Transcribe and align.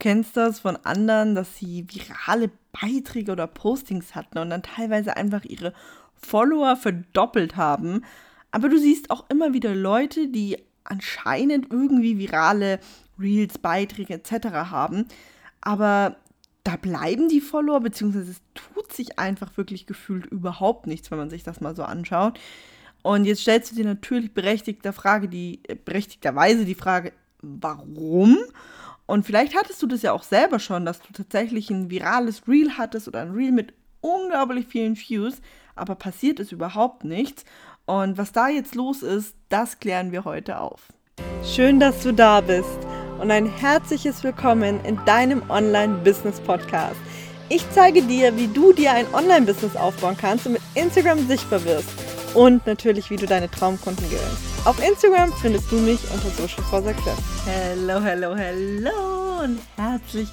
kennst 0.00 0.36
das 0.36 0.58
von 0.58 0.76
anderen, 0.84 1.36
dass 1.36 1.56
sie 1.56 1.86
virale 1.88 2.50
Beiträge 2.72 3.30
oder 3.30 3.46
Postings 3.46 4.14
hatten 4.16 4.38
und 4.38 4.50
dann 4.50 4.62
teilweise 4.62 5.16
einfach 5.16 5.44
ihre 5.44 5.72
Follower 6.16 6.76
verdoppelt 6.76 7.56
haben. 7.56 8.04
Aber 8.50 8.68
du 8.68 8.78
siehst 8.78 9.10
auch 9.10 9.30
immer 9.30 9.52
wieder 9.52 9.74
Leute, 9.74 10.28
die 10.28 10.58
anscheinend 10.84 11.70
irgendwie 11.70 12.18
virale 12.18 12.80
Reels, 13.18 13.58
Beiträge 13.58 14.14
etc. 14.14 14.48
haben. 14.70 15.06
Aber 15.60 16.16
da 16.64 16.76
bleiben 16.76 17.28
die 17.28 17.40
Follower, 17.40 17.80
beziehungsweise 17.80 18.32
es 18.32 18.42
tut 18.54 18.92
sich 18.92 19.18
einfach 19.18 19.56
wirklich 19.56 19.86
gefühlt 19.86 20.26
überhaupt 20.26 20.86
nichts, 20.86 21.10
wenn 21.10 21.18
man 21.18 21.30
sich 21.30 21.42
das 21.42 21.60
mal 21.60 21.76
so 21.76 21.84
anschaut. 21.84 22.38
Und 23.02 23.24
jetzt 23.24 23.42
stellst 23.42 23.72
du 23.72 23.76
dir 23.76 23.84
natürlich 23.84 24.34
berechtigter 24.34 24.92
Frage, 24.92 25.28
die, 25.28 25.60
äh, 25.68 25.74
berechtigterweise 25.74 26.64
die 26.64 26.74
Frage, 26.74 27.12
warum? 27.40 28.36
Und 29.10 29.26
vielleicht 29.26 29.56
hattest 29.56 29.82
du 29.82 29.88
das 29.88 30.02
ja 30.02 30.12
auch 30.12 30.22
selber 30.22 30.60
schon, 30.60 30.86
dass 30.86 31.00
du 31.00 31.12
tatsächlich 31.12 31.68
ein 31.68 31.90
virales 31.90 32.46
Reel 32.46 32.78
hattest 32.78 33.08
oder 33.08 33.22
ein 33.22 33.32
Reel 33.32 33.50
mit 33.50 33.74
unglaublich 34.00 34.68
vielen 34.68 34.96
Views, 34.96 35.40
aber 35.74 35.96
passiert 35.96 36.38
ist 36.38 36.52
überhaupt 36.52 37.02
nichts. 37.02 37.44
Und 37.86 38.18
was 38.18 38.30
da 38.30 38.46
jetzt 38.46 38.76
los 38.76 39.02
ist, 39.02 39.34
das 39.48 39.80
klären 39.80 40.12
wir 40.12 40.24
heute 40.24 40.60
auf. 40.60 40.92
Schön, 41.42 41.80
dass 41.80 42.04
du 42.04 42.12
da 42.12 42.40
bist 42.40 42.78
und 43.20 43.32
ein 43.32 43.46
herzliches 43.46 44.22
Willkommen 44.22 44.78
in 44.84 44.96
deinem 45.06 45.42
Online-Business-Podcast. 45.50 47.00
Ich 47.48 47.68
zeige 47.72 48.02
dir, 48.02 48.36
wie 48.36 48.46
du 48.46 48.72
dir 48.72 48.92
ein 48.92 49.12
Online-Business 49.12 49.74
aufbauen 49.74 50.16
kannst 50.16 50.46
und 50.46 50.52
mit 50.52 50.62
Instagram 50.76 51.26
sichtbar 51.26 51.64
wirst 51.64 51.88
und 52.34 52.64
natürlich, 52.64 53.10
wie 53.10 53.16
du 53.16 53.26
deine 53.26 53.50
Traumkunden 53.50 54.08
gewinnst. 54.08 54.49
Auf 54.66 54.78
Instagram 54.86 55.32
findest 55.32 55.72
du 55.72 55.76
mich 55.76 55.98
unter 56.12 56.28
Social 56.28 56.62
for 56.64 56.82
Success. 56.82 57.18
Hello, 57.46 57.98
hello, 57.98 58.36
hello 58.36 59.40
und 59.42 59.58
herzlich 59.76 60.28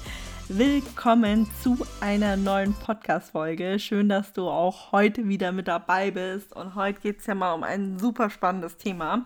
willkommen 0.48 1.50
zu 1.62 1.78
einer 2.00 2.36
neuen 2.36 2.74
Podcast-Folge. 2.74 3.78
Schön, 3.78 4.10
dass 4.10 4.34
du 4.34 4.46
auch 4.46 4.92
heute 4.92 5.26
wieder 5.28 5.50
mit 5.50 5.66
dabei 5.66 6.10
bist. 6.10 6.54
Und 6.54 6.74
heute 6.74 7.00
geht 7.00 7.20
es 7.20 7.26
ja 7.26 7.34
mal 7.34 7.54
um 7.54 7.62
ein 7.62 7.98
super 7.98 8.28
spannendes 8.28 8.76
Thema. 8.76 9.24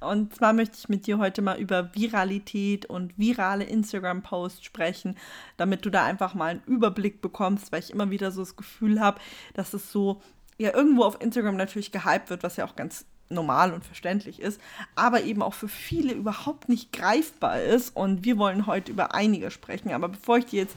Und 0.00 0.34
zwar 0.34 0.52
möchte 0.52 0.78
ich 0.78 0.88
mit 0.88 1.06
dir 1.06 1.18
heute 1.18 1.42
mal 1.42 1.60
über 1.60 1.94
Viralität 1.94 2.86
und 2.86 3.16
virale 3.16 3.62
Instagram-Posts 3.62 4.64
sprechen, 4.64 5.16
damit 5.58 5.84
du 5.86 5.90
da 5.90 6.04
einfach 6.04 6.34
mal 6.34 6.50
einen 6.50 6.62
Überblick 6.66 7.20
bekommst, 7.22 7.70
weil 7.70 7.80
ich 7.80 7.90
immer 7.92 8.10
wieder 8.10 8.32
so 8.32 8.40
das 8.42 8.56
Gefühl 8.56 8.98
habe, 8.98 9.20
dass 9.54 9.74
es 9.74 9.92
so 9.92 10.20
ja 10.58 10.74
irgendwo 10.74 11.04
auf 11.04 11.20
Instagram 11.20 11.56
natürlich 11.56 11.92
gehypt 11.92 12.30
wird, 12.30 12.42
was 12.42 12.56
ja 12.56 12.64
auch 12.64 12.74
ganz 12.74 13.06
normal 13.30 13.72
und 13.72 13.84
verständlich 13.84 14.40
ist, 14.40 14.60
aber 14.94 15.22
eben 15.22 15.42
auch 15.42 15.54
für 15.54 15.68
viele 15.68 16.12
überhaupt 16.12 16.68
nicht 16.68 16.92
greifbar 16.92 17.62
ist. 17.62 17.96
Und 17.96 18.24
wir 18.24 18.38
wollen 18.38 18.66
heute 18.66 18.92
über 18.92 19.14
einige 19.14 19.50
sprechen. 19.50 19.92
Aber 19.92 20.08
bevor 20.08 20.38
ich 20.38 20.46
dir 20.46 20.60
jetzt 20.60 20.76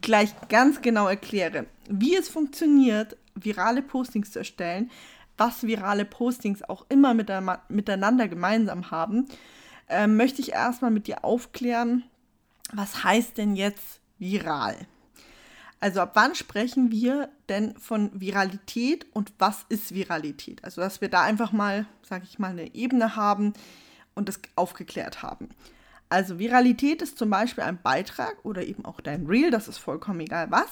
gleich 0.00 0.30
ganz 0.48 0.82
genau 0.82 1.06
erkläre, 1.06 1.66
wie 1.88 2.16
es 2.16 2.28
funktioniert, 2.28 3.16
virale 3.34 3.82
Postings 3.82 4.32
zu 4.32 4.40
erstellen, 4.40 4.90
was 5.36 5.62
virale 5.62 6.04
Postings 6.04 6.62
auch 6.62 6.84
immer 6.88 7.14
miteinander 7.14 8.28
gemeinsam 8.28 8.90
haben, 8.90 9.26
äh, 9.88 10.06
möchte 10.06 10.42
ich 10.42 10.52
erstmal 10.52 10.90
mit 10.90 11.06
dir 11.06 11.24
aufklären, 11.24 12.04
was 12.72 13.04
heißt 13.04 13.38
denn 13.38 13.56
jetzt 13.56 14.00
viral? 14.18 14.76
Also 15.80 16.00
ab 16.00 16.12
wann 16.14 16.34
sprechen 16.34 16.90
wir 16.90 17.30
denn 17.48 17.74
von 17.78 18.10
Viralität 18.20 19.06
und 19.14 19.32
was 19.38 19.64
ist 19.70 19.94
Viralität? 19.94 20.62
Also 20.62 20.82
dass 20.82 21.00
wir 21.00 21.08
da 21.08 21.22
einfach 21.22 21.52
mal, 21.52 21.86
sage 22.02 22.24
ich 22.28 22.38
mal, 22.38 22.50
eine 22.50 22.74
Ebene 22.74 23.16
haben 23.16 23.54
und 24.14 24.28
das 24.28 24.40
aufgeklärt 24.56 25.22
haben. 25.22 25.48
Also 26.10 26.38
Viralität 26.38 27.00
ist 27.00 27.16
zum 27.16 27.30
Beispiel 27.30 27.64
ein 27.64 27.80
Beitrag 27.80 28.44
oder 28.44 28.64
eben 28.64 28.84
auch 28.84 29.00
dein 29.00 29.26
Reel, 29.26 29.50
das 29.50 29.68
ist 29.68 29.78
vollkommen 29.78 30.20
egal 30.20 30.50
was, 30.50 30.68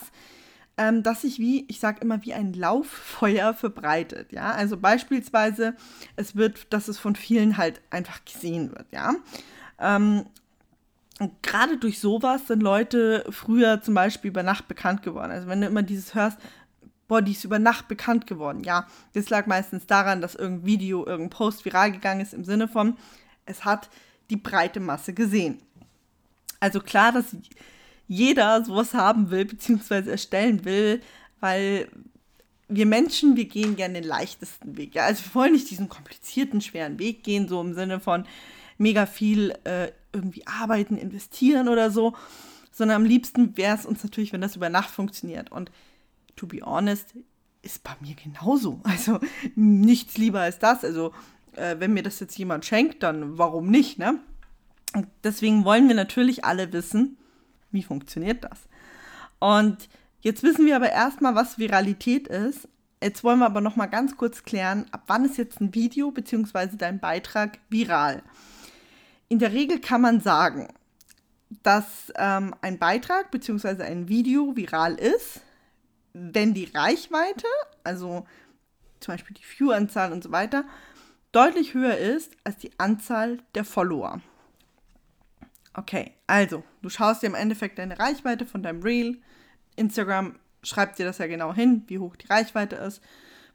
ähm, 0.76 1.02
dass 1.02 1.22
sich 1.22 1.38
wie, 1.38 1.64
ich 1.68 1.80
sage 1.80 2.00
immer, 2.00 2.24
wie 2.24 2.34
ein 2.34 2.52
Lauffeuer 2.52 3.54
verbreitet. 3.54 4.32
Ja, 4.32 4.50
also 4.50 4.76
beispielsweise, 4.76 5.74
es 6.16 6.36
wird, 6.36 6.72
dass 6.72 6.88
es 6.88 6.98
von 6.98 7.16
vielen 7.16 7.56
halt 7.56 7.80
einfach 7.90 8.24
gesehen 8.24 8.70
wird. 8.72 8.86
Ja, 8.92 9.14
ähm, 9.78 10.26
und 11.18 11.42
gerade 11.42 11.78
durch 11.78 11.98
sowas 11.98 12.46
sind 12.46 12.62
Leute 12.62 13.24
früher 13.30 13.82
zum 13.82 13.94
Beispiel 13.94 14.30
über 14.30 14.42
Nacht 14.42 14.68
bekannt 14.68 15.02
geworden. 15.02 15.32
Also 15.32 15.48
wenn 15.48 15.60
du 15.60 15.66
immer 15.66 15.82
dieses 15.82 16.14
hörst, 16.14 16.38
boah, 17.08 17.22
die 17.22 17.32
ist 17.32 17.44
über 17.44 17.58
Nacht 17.58 17.88
bekannt 17.88 18.26
geworden. 18.26 18.62
Ja, 18.62 18.86
das 19.14 19.30
lag 19.30 19.46
meistens 19.46 19.86
daran, 19.86 20.20
dass 20.20 20.34
irgendein 20.34 20.66
Video, 20.66 21.04
irgendein 21.06 21.30
Post 21.30 21.64
viral 21.64 21.90
gegangen 21.90 22.20
ist 22.20 22.34
im 22.34 22.44
Sinne 22.44 22.68
von, 22.68 22.96
es 23.46 23.64
hat 23.64 23.88
die 24.30 24.36
breite 24.36 24.78
Masse 24.78 25.12
gesehen. 25.12 25.58
Also 26.60 26.80
klar, 26.80 27.12
dass 27.12 27.36
jeder 28.06 28.64
sowas 28.64 28.94
haben 28.94 29.30
will, 29.30 29.44
beziehungsweise 29.44 30.10
erstellen 30.10 30.64
will, 30.64 31.00
weil 31.40 31.88
wir 32.68 32.86
Menschen, 32.86 33.36
wir 33.36 33.46
gehen 33.46 33.76
gerne 33.76 33.94
den 33.94 34.04
leichtesten 34.04 34.76
Weg. 34.76 34.94
Ja? 34.94 35.04
Also 35.04 35.24
wir 35.24 35.34
wollen 35.34 35.52
nicht 35.52 35.70
diesen 35.70 35.88
komplizierten, 35.88 36.60
schweren 36.60 36.98
Weg 36.98 37.24
gehen, 37.24 37.48
so 37.48 37.60
im 37.60 37.74
Sinne 37.74 37.98
von 37.98 38.26
mega 38.76 39.06
viel 39.06 39.54
äh, 39.64 39.88
irgendwie 40.18 40.46
arbeiten, 40.46 40.96
investieren 40.96 41.68
oder 41.68 41.90
so, 41.90 42.14
sondern 42.72 42.96
am 42.96 43.04
liebsten 43.04 43.56
wäre 43.56 43.76
es 43.76 43.86
uns 43.86 44.02
natürlich, 44.04 44.32
wenn 44.32 44.40
das 44.40 44.56
über 44.56 44.68
Nacht 44.68 44.90
funktioniert. 44.90 45.50
Und 45.50 45.70
to 46.36 46.46
be 46.46 46.60
honest, 46.60 47.14
ist 47.62 47.82
bei 47.82 47.96
mir 48.00 48.14
genauso. 48.14 48.80
Also 48.84 49.20
nichts 49.54 50.16
lieber 50.18 50.40
als 50.40 50.58
das. 50.58 50.84
Also 50.84 51.12
äh, 51.52 51.76
wenn 51.78 51.94
mir 51.94 52.02
das 52.02 52.20
jetzt 52.20 52.38
jemand 52.38 52.64
schenkt, 52.64 53.02
dann 53.02 53.38
warum 53.38 53.70
nicht, 53.70 53.98
ne? 53.98 54.20
Deswegen 55.22 55.64
wollen 55.64 55.86
wir 55.88 55.94
natürlich 55.94 56.44
alle 56.44 56.72
wissen, 56.72 57.18
wie 57.70 57.82
funktioniert 57.82 58.44
das. 58.44 58.60
Und 59.38 59.88
jetzt 60.20 60.42
wissen 60.42 60.64
wir 60.64 60.76
aber 60.76 60.90
erstmal, 60.90 61.34
was 61.34 61.58
Viralität 61.58 62.26
ist. 62.26 62.68
Jetzt 63.02 63.22
wollen 63.22 63.38
wir 63.38 63.46
aber 63.46 63.60
noch 63.60 63.76
mal 63.76 63.86
ganz 63.86 64.16
kurz 64.16 64.42
klären, 64.44 64.86
ab 64.90 65.04
wann 65.06 65.24
ist 65.24 65.36
jetzt 65.36 65.60
ein 65.60 65.74
Video 65.74 66.10
bzw. 66.10 66.70
dein 66.76 66.98
Beitrag 66.98 67.58
viral? 67.68 68.22
In 69.28 69.38
der 69.38 69.52
Regel 69.52 69.80
kann 69.80 70.00
man 70.00 70.20
sagen, 70.20 70.68
dass 71.62 72.12
ähm, 72.16 72.54
ein 72.62 72.78
Beitrag 72.78 73.30
bzw. 73.30 73.82
ein 73.82 74.08
Video 74.08 74.56
viral 74.56 74.94
ist, 74.94 75.40
wenn 76.12 76.54
die 76.54 76.64
Reichweite, 76.64 77.46
also 77.84 78.26
zum 79.00 79.14
Beispiel 79.14 79.36
die 79.36 79.44
View-Anzahl 79.44 80.12
und 80.12 80.24
so 80.24 80.32
weiter, 80.32 80.64
deutlich 81.32 81.74
höher 81.74 81.96
ist 81.96 82.32
als 82.44 82.56
die 82.56 82.70
Anzahl 82.78 83.38
der 83.54 83.64
Follower. 83.64 84.20
Okay, 85.74 86.12
also 86.26 86.64
du 86.82 86.88
schaust 86.88 87.22
dir 87.22 87.28
im 87.28 87.34
Endeffekt 87.34 87.78
deine 87.78 87.98
Reichweite 87.98 88.46
von 88.46 88.62
deinem 88.62 88.82
Reel. 88.82 89.18
Instagram 89.76 90.36
schreibt 90.62 90.98
dir 90.98 91.06
das 91.06 91.18
ja 91.18 91.26
genau 91.26 91.54
hin, 91.54 91.84
wie 91.86 91.98
hoch 91.98 92.16
die 92.16 92.26
Reichweite 92.26 92.76
ist 92.76 93.02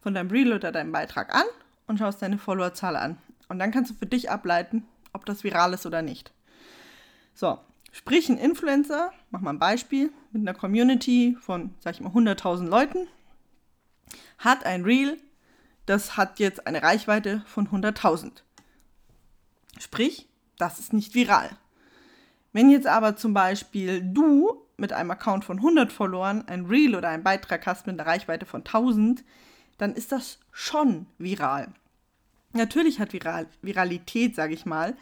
von 0.01 0.13
deinem 0.13 0.29
Reel 0.29 0.53
oder 0.53 0.71
deinem 0.71 0.91
Beitrag 0.91 1.33
an 1.33 1.45
und 1.87 1.97
schaust 1.97 2.21
deine 2.21 2.37
Followerzahl 2.37 2.95
an. 2.95 3.17
Und 3.49 3.59
dann 3.59 3.71
kannst 3.71 3.91
du 3.91 3.95
für 3.95 4.05
dich 4.05 4.29
ableiten, 4.29 4.85
ob 5.13 5.25
das 5.25 5.43
viral 5.43 5.73
ist 5.73 5.85
oder 5.85 6.01
nicht. 6.01 6.33
So, 7.33 7.59
sprich 7.91 8.29
ein 8.29 8.37
Influencer, 8.37 9.11
mach 9.31 9.41
mal 9.41 9.51
ein 9.51 9.59
Beispiel, 9.59 10.11
mit 10.31 10.41
einer 10.41 10.57
Community 10.57 11.37
von, 11.39 11.73
sag 11.79 11.95
ich 11.95 12.01
mal, 12.01 12.11
100.000 12.11 12.67
Leuten, 12.67 13.07
hat 14.39 14.65
ein 14.65 14.83
Reel, 14.83 15.17
das 15.85 16.17
hat 16.17 16.39
jetzt 16.39 16.67
eine 16.67 16.83
Reichweite 16.83 17.43
von 17.45 17.67
100.000. 17.69 18.43
Sprich, 19.79 20.27
das 20.57 20.79
ist 20.79 20.93
nicht 20.93 21.15
viral. 21.15 21.57
Wenn 22.51 22.69
jetzt 22.69 22.87
aber 22.87 23.15
zum 23.15 23.33
Beispiel 23.33 24.01
du 24.01 24.61
mit 24.77 24.93
einem 24.93 25.11
Account 25.11 25.43
von 25.45 25.57
100 25.57 25.91
Followern 25.91 26.47
ein 26.47 26.65
Reel 26.65 26.95
oder 26.95 27.09
einen 27.09 27.23
Beitrag 27.23 27.65
hast 27.65 27.87
mit 27.87 27.99
einer 27.99 28.09
Reichweite 28.09 28.45
von 28.45 28.61
1000, 28.61 29.23
dann 29.77 29.93
ist 29.93 30.11
das 30.11 30.39
schon 30.51 31.07
viral. 31.17 31.73
Natürlich 32.53 32.99
hat 32.99 33.13
Viral 33.13 33.47
Viralität, 33.61 34.35
sage 34.35 34.53
ich 34.53 34.65
mal, 34.65 34.95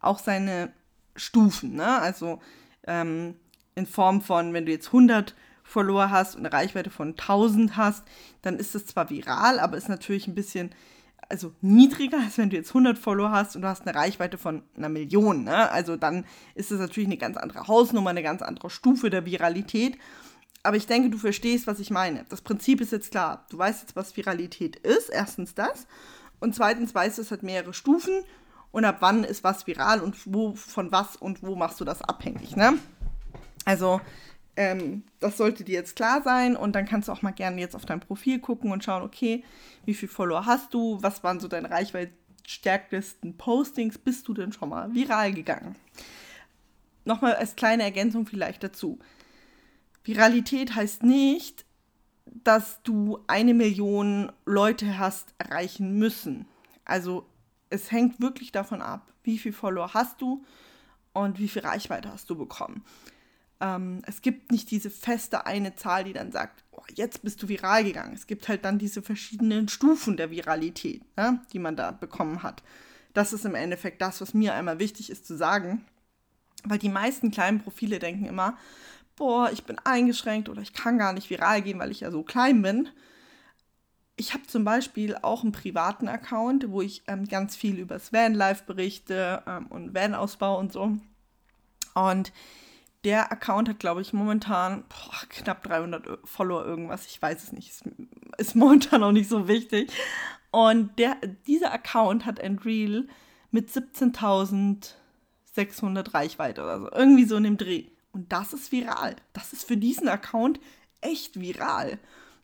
auch 0.00 0.18
seine 0.18 0.72
Stufen. 1.14 1.74
Ne? 1.74 1.98
Also 2.00 2.40
ähm, 2.86 3.34
in 3.74 3.86
Form 3.86 4.20
von, 4.22 4.52
wenn 4.52 4.66
du 4.66 4.72
jetzt 4.72 4.88
100 4.88 5.34
Follower 5.62 6.10
hast 6.10 6.36
und 6.36 6.46
eine 6.46 6.52
Reichweite 6.52 6.90
von 6.90 7.10
1000 7.10 7.76
hast, 7.76 8.04
dann 8.42 8.56
ist 8.56 8.74
das 8.74 8.86
zwar 8.86 9.10
viral, 9.10 9.58
aber 9.58 9.76
ist 9.76 9.88
natürlich 9.88 10.28
ein 10.28 10.34
bisschen 10.34 10.70
also 11.28 11.52
niedriger, 11.60 12.18
als 12.20 12.38
wenn 12.38 12.50
du 12.50 12.56
jetzt 12.56 12.68
100 12.70 12.98
Follower 12.98 13.30
hast 13.30 13.56
und 13.56 13.62
du 13.62 13.68
hast 13.68 13.86
eine 13.86 13.96
Reichweite 13.96 14.38
von 14.38 14.62
einer 14.76 14.88
Million. 14.88 15.44
Ne? 15.44 15.70
Also 15.70 15.96
dann 15.96 16.24
ist 16.54 16.70
das 16.70 16.78
natürlich 16.78 17.08
eine 17.08 17.16
ganz 17.16 17.36
andere 17.36 17.66
Hausnummer, 17.66 18.10
eine 18.10 18.22
ganz 18.22 18.42
andere 18.42 18.70
Stufe 18.70 19.10
der 19.10 19.26
Viralität. 19.26 19.98
Aber 20.62 20.76
ich 20.76 20.86
denke, 20.86 21.10
du 21.10 21.18
verstehst, 21.18 21.66
was 21.66 21.80
ich 21.80 21.90
meine. 21.90 22.24
Das 22.28 22.42
Prinzip 22.42 22.80
ist 22.80 22.92
jetzt 22.92 23.10
klar. 23.10 23.44
Du 23.50 23.58
weißt 23.58 23.82
jetzt, 23.82 23.96
was 23.96 24.16
Viralität 24.16 24.76
ist. 24.76 25.10
Erstens 25.10 25.54
das. 25.54 25.86
Und 26.40 26.54
zweitens 26.54 26.94
weißt 26.94 27.18
du, 27.18 27.22
es 27.22 27.30
hat 27.30 27.42
mehrere 27.42 27.74
Stufen. 27.74 28.24
Und 28.72 28.84
ab 28.84 28.96
wann 29.00 29.24
ist 29.24 29.44
was 29.44 29.66
viral 29.66 30.00
und 30.00 30.16
wo 30.26 30.54
von 30.54 30.92
was 30.92 31.16
und 31.16 31.42
wo 31.42 31.54
machst 31.54 31.80
du 31.80 31.84
das 31.84 32.02
abhängig. 32.02 32.56
Ne? 32.56 32.74
Also 33.64 34.00
ähm, 34.56 35.04
das 35.18 35.38
sollte 35.38 35.64
dir 35.64 35.74
jetzt 35.74 35.96
klar 35.96 36.22
sein 36.22 36.56
und 36.56 36.74
dann 36.74 36.84
kannst 36.84 37.08
du 37.08 37.12
auch 37.12 37.22
mal 37.22 37.30
gerne 37.30 37.60
jetzt 37.60 37.74
auf 37.74 37.86
dein 37.86 38.00
Profil 38.00 38.38
gucken 38.38 38.72
und 38.72 38.84
schauen, 38.84 39.02
okay, 39.02 39.44
wie 39.84 39.94
viele 39.94 40.12
Follower 40.12 40.44
hast 40.44 40.74
du, 40.74 40.98
was 41.00 41.24
waren 41.24 41.40
so 41.40 41.48
deine 41.48 41.70
reichweitstärksten 41.70 43.36
Postings, 43.38 43.96
bist 43.96 44.28
du 44.28 44.34
denn 44.34 44.52
schon 44.52 44.68
mal 44.68 44.92
viral 44.94 45.32
gegangen? 45.32 45.76
nochmal 47.06 47.34
als 47.34 47.56
kleine 47.56 47.84
Ergänzung 47.84 48.26
vielleicht 48.26 48.62
dazu. 48.62 48.98
Viralität 50.04 50.74
heißt 50.74 51.02
nicht, 51.02 51.64
dass 52.26 52.82
du 52.82 53.20
eine 53.26 53.54
Million 53.54 54.32
Leute 54.44 54.98
hast 54.98 55.34
erreichen 55.38 55.98
müssen. 55.98 56.46
Also 56.84 57.26
es 57.70 57.90
hängt 57.90 58.20
wirklich 58.20 58.52
davon 58.52 58.82
ab, 58.82 59.12
wie 59.22 59.38
viel 59.38 59.52
Follower 59.52 59.94
hast 59.94 60.20
du 60.20 60.44
und 61.12 61.38
wie 61.38 61.48
viel 61.48 61.62
Reichweite 61.62 62.12
hast 62.12 62.28
du 62.30 62.36
bekommen. 62.36 62.84
Ähm, 63.60 64.02
es 64.06 64.20
gibt 64.22 64.52
nicht 64.52 64.70
diese 64.70 64.90
feste 64.90 65.46
eine 65.46 65.74
Zahl, 65.76 66.04
die 66.04 66.12
dann 66.12 66.30
sagt, 66.30 66.64
oh, 66.72 66.82
jetzt 66.94 67.22
bist 67.22 67.42
du 67.42 67.48
viral 67.48 67.84
gegangen. 67.84 68.14
Es 68.14 68.26
gibt 68.26 68.48
halt 68.48 68.64
dann 68.64 68.78
diese 68.78 69.02
verschiedenen 69.02 69.68
Stufen 69.68 70.16
der 70.16 70.30
Viralität, 70.30 71.02
ne, 71.16 71.40
die 71.52 71.58
man 71.58 71.76
da 71.76 71.90
bekommen 71.90 72.42
hat. 72.42 72.62
Das 73.14 73.32
ist 73.32 73.46
im 73.46 73.54
Endeffekt 73.54 74.02
das, 74.02 74.20
was 74.20 74.34
mir 74.34 74.54
einmal 74.54 74.78
wichtig 74.78 75.10
ist 75.10 75.26
zu 75.26 75.36
sagen. 75.36 75.86
Weil 76.64 76.78
die 76.78 76.88
meisten 76.88 77.30
kleinen 77.30 77.60
Profile 77.60 77.98
denken 77.98 78.26
immer, 78.26 78.58
boah, 79.16 79.50
ich 79.52 79.64
bin 79.64 79.78
eingeschränkt 79.84 80.48
oder 80.48 80.62
ich 80.62 80.72
kann 80.72 80.98
gar 80.98 81.12
nicht 81.12 81.30
viral 81.30 81.62
gehen, 81.62 81.78
weil 81.78 81.90
ich 81.90 82.00
ja 82.00 82.10
so 82.10 82.22
klein 82.22 82.62
bin. 82.62 82.88
Ich 84.16 84.32
habe 84.32 84.46
zum 84.46 84.64
Beispiel 84.64 85.16
auch 85.20 85.42
einen 85.42 85.52
privaten 85.52 86.08
Account, 86.08 86.70
wo 86.70 86.80
ich 86.80 87.02
ähm, 87.06 87.26
ganz 87.26 87.56
viel 87.56 87.78
über 87.78 87.96
das 87.96 88.12
Vanlife 88.12 88.64
berichte 88.66 89.42
ähm, 89.46 89.66
und 89.66 89.94
Van-Ausbau 89.94 90.58
und 90.58 90.72
so. 90.72 90.96
Und 91.94 92.32
der 93.04 93.30
Account 93.30 93.68
hat, 93.68 93.78
glaube 93.78 94.02
ich, 94.02 94.12
momentan 94.12 94.84
boah, 94.88 95.28
knapp 95.28 95.62
300 95.62 96.18
Follower 96.24 96.64
irgendwas. 96.64 97.06
Ich 97.06 97.20
weiß 97.20 97.42
es 97.42 97.52
nicht. 97.52 97.70
Ist, 97.70 97.84
ist 98.38 98.56
momentan 98.56 99.02
auch 99.02 99.12
nicht 99.12 99.28
so 99.28 99.48
wichtig. 99.48 99.92
Und 100.50 100.98
der, 100.98 101.16
dieser 101.46 101.72
Account 101.72 102.26
hat 102.26 102.40
ein 102.40 102.58
Reel 102.58 103.08
mit 103.50 103.70
17.600 103.70 106.14
Reichweite 106.14 106.62
oder 106.62 106.80
so. 106.80 106.90
Irgendwie 106.90 107.24
so 107.24 107.36
in 107.36 107.44
dem 107.44 107.58
Dreh. 107.58 107.84
Und 108.16 108.32
das 108.32 108.54
ist 108.54 108.72
viral. 108.72 109.14
Das 109.34 109.52
ist 109.52 109.64
für 109.64 109.76
diesen 109.76 110.08
Account 110.08 110.58
echt 111.02 111.38
viral. 111.38 111.98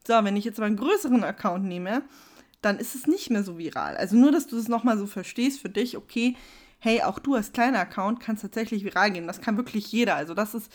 So, 0.06 0.12
wenn 0.22 0.36
ich 0.36 0.44
jetzt 0.44 0.58
mal 0.58 0.66
einen 0.66 0.76
größeren 0.76 1.24
Account 1.24 1.64
nehme, 1.64 2.02
dann 2.60 2.78
ist 2.78 2.94
es 2.94 3.06
nicht 3.06 3.30
mehr 3.30 3.42
so 3.42 3.56
viral. 3.56 3.96
Also 3.96 4.14
nur, 4.16 4.32
dass 4.32 4.46
du 4.46 4.56
das 4.56 4.68
nochmal 4.68 4.98
so 4.98 5.06
verstehst 5.06 5.60
für 5.60 5.70
dich, 5.70 5.96
okay, 5.96 6.36
hey, 6.78 7.00
auch 7.00 7.18
du 7.18 7.36
als 7.36 7.52
kleiner 7.52 7.78
Account 7.78 8.20
kannst 8.20 8.42
tatsächlich 8.42 8.84
viral 8.84 9.12
gehen. 9.12 9.26
Das 9.26 9.40
kann 9.40 9.56
wirklich 9.56 9.90
jeder. 9.90 10.14
Also 10.14 10.34
das 10.34 10.52
ist 10.52 10.70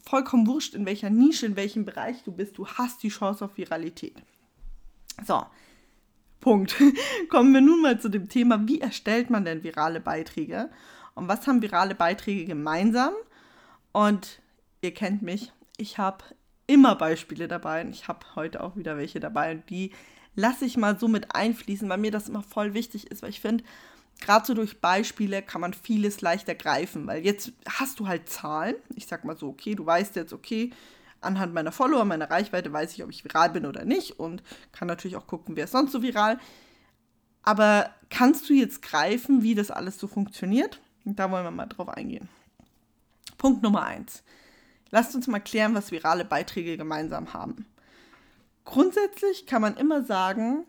vollkommen 0.00 0.46
wurscht, 0.46 0.74
in 0.74 0.86
welcher 0.86 1.10
Nische, 1.10 1.46
in 1.46 1.56
welchem 1.56 1.84
Bereich 1.84 2.22
du 2.22 2.30
bist. 2.30 2.56
Du 2.56 2.68
hast 2.68 3.02
die 3.02 3.08
Chance 3.08 3.44
auf 3.44 3.56
Viralität. 3.56 4.14
So, 5.26 5.44
Punkt. 6.38 6.76
Kommen 7.30 7.52
wir 7.52 7.62
nun 7.62 7.82
mal 7.82 7.98
zu 7.98 8.08
dem 8.08 8.28
Thema, 8.28 8.68
wie 8.68 8.80
erstellt 8.80 9.28
man 9.28 9.44
denn 9.44 9.64
virale 9.64 10.00
Beiträge? 10.00 10.70
Und 11.16 11.26
was 11.26 11.48
haben 11.48 11.62
virale 11.62 11.96
Beiträge 11.96 12.44
gemeinsam? 12.44 13.12
Und 13.96 14.42
ihr 14.82 14.92
kennt 14.92 15.22
mich, 15.22 15.52
ich 15.78 15.96
habe 15.96 16.22
immer 16.66 16.96
Beispiele 16.96 17.48
dabei 17.48 17.80
und 17.80 17.94
ich 17.94 18.08
habe 18.08 18.26
heute 18.34 18.62
auch 18.62 18.76
wieder 18.76 18.98
welche 18.98 19.20
dabei 19.20 19.52
und 19.52 19.70
die 19.70 19.90
lasse 20.34 20.66
ich 20.66 20.76
mal 20.76 21.00
so 21.00 21.08
mit 21.08 21.34
einfließen, 21.34 21.88
weil 21.88 21.96
mir 21.96 22.10
das 22.10 22.28
immer 22.28 22.42
voll 22.42 22.74
wichtig 22.74 23.10
ist, 23.10 23.22
weil 23.22 23.30
ich 23.30 23.40
finde, 23.40 23.64
gerade 24.20 24.44
so 24.44 24.52
durch 24.52 24.82
Beispiele 24.82 25.40
kann 25.40 25.62
man 25.62 25.72
vieles 25.72 26.20
leichter 26.20 26.54
greifen, 26.54 27.06
weil 27.06 27.24
jetzt 27.24 27.52
hast 27.66 27.98
du 27.98 28.06
halt 28.06 28.28
Zahlen. 28.28 28.74
Ich 28.96 29.06
sag 29.06 29.24
mal 29.24 29.38
so, 29.38 29.48
okay, 29.48 29.74
du 29.74 29.86
weißt 29.86 30.14
jetzt, 30.16 30.34
okay, 30.34 30.74
anhand 31.22 31.54
meiner 31.54 31.72
Follower, 31.72 32.04
meiner 32.04 32.30
Reichweite 32.30 32.70
weiß 32.70 32.92
ich, 32.92 33.02
ob 33.02 33.08
ich 33.08 33.24
viral 33.24 33.48
bin 33.48 33.64
oder 33.64 33.86
nicht 33.86 34.20
und 34.20 34.42
kann 34.72 34.88
natürlich 34.88 35.16
auch 35.16 35.26
gucken, 35.26 35.56
wer 35.56 35.64
ist 35.64 35.72
sonst 35.72 35.92
so 35.92 36.02
viral. 36.02 36.38
Aber 37.42 37.88
kannst 38.10 38.46
du 38.50 38.52
jetzt 38.52 38.82
greifen, 38.82 39.42
wie 39.42 39.54
das 39.54 39.70
alles 39.70 39.98
so 39.98 40.06
funktioniert? 40.06 40.82
Da 41.06 41.30
wollen 41.30 41.44
wir 41.44 41.50
mal 41.50 41.64
drauf 41.64 41.88
eingehen. 41.88 42.28
Punkt 43.46 43.62
Nummer 43.62 43.84
eins. 43.84 44.24
Lasst 44.90 45.14
uns 45.14 45.28
mal 45.28 45.38
klären, 45.38 45.72
was 45.76 45.92
virale 45.92 46.24
Beiträge 46.24 46.76
gemeinsam 46.76 47.32
haben. 47.32 47.64
Grundsätzlich 48.64 49.46
kann 49.46 49.62
man 49.62 49.76
immer 49.76 50.02
sagen, 50.02 50.64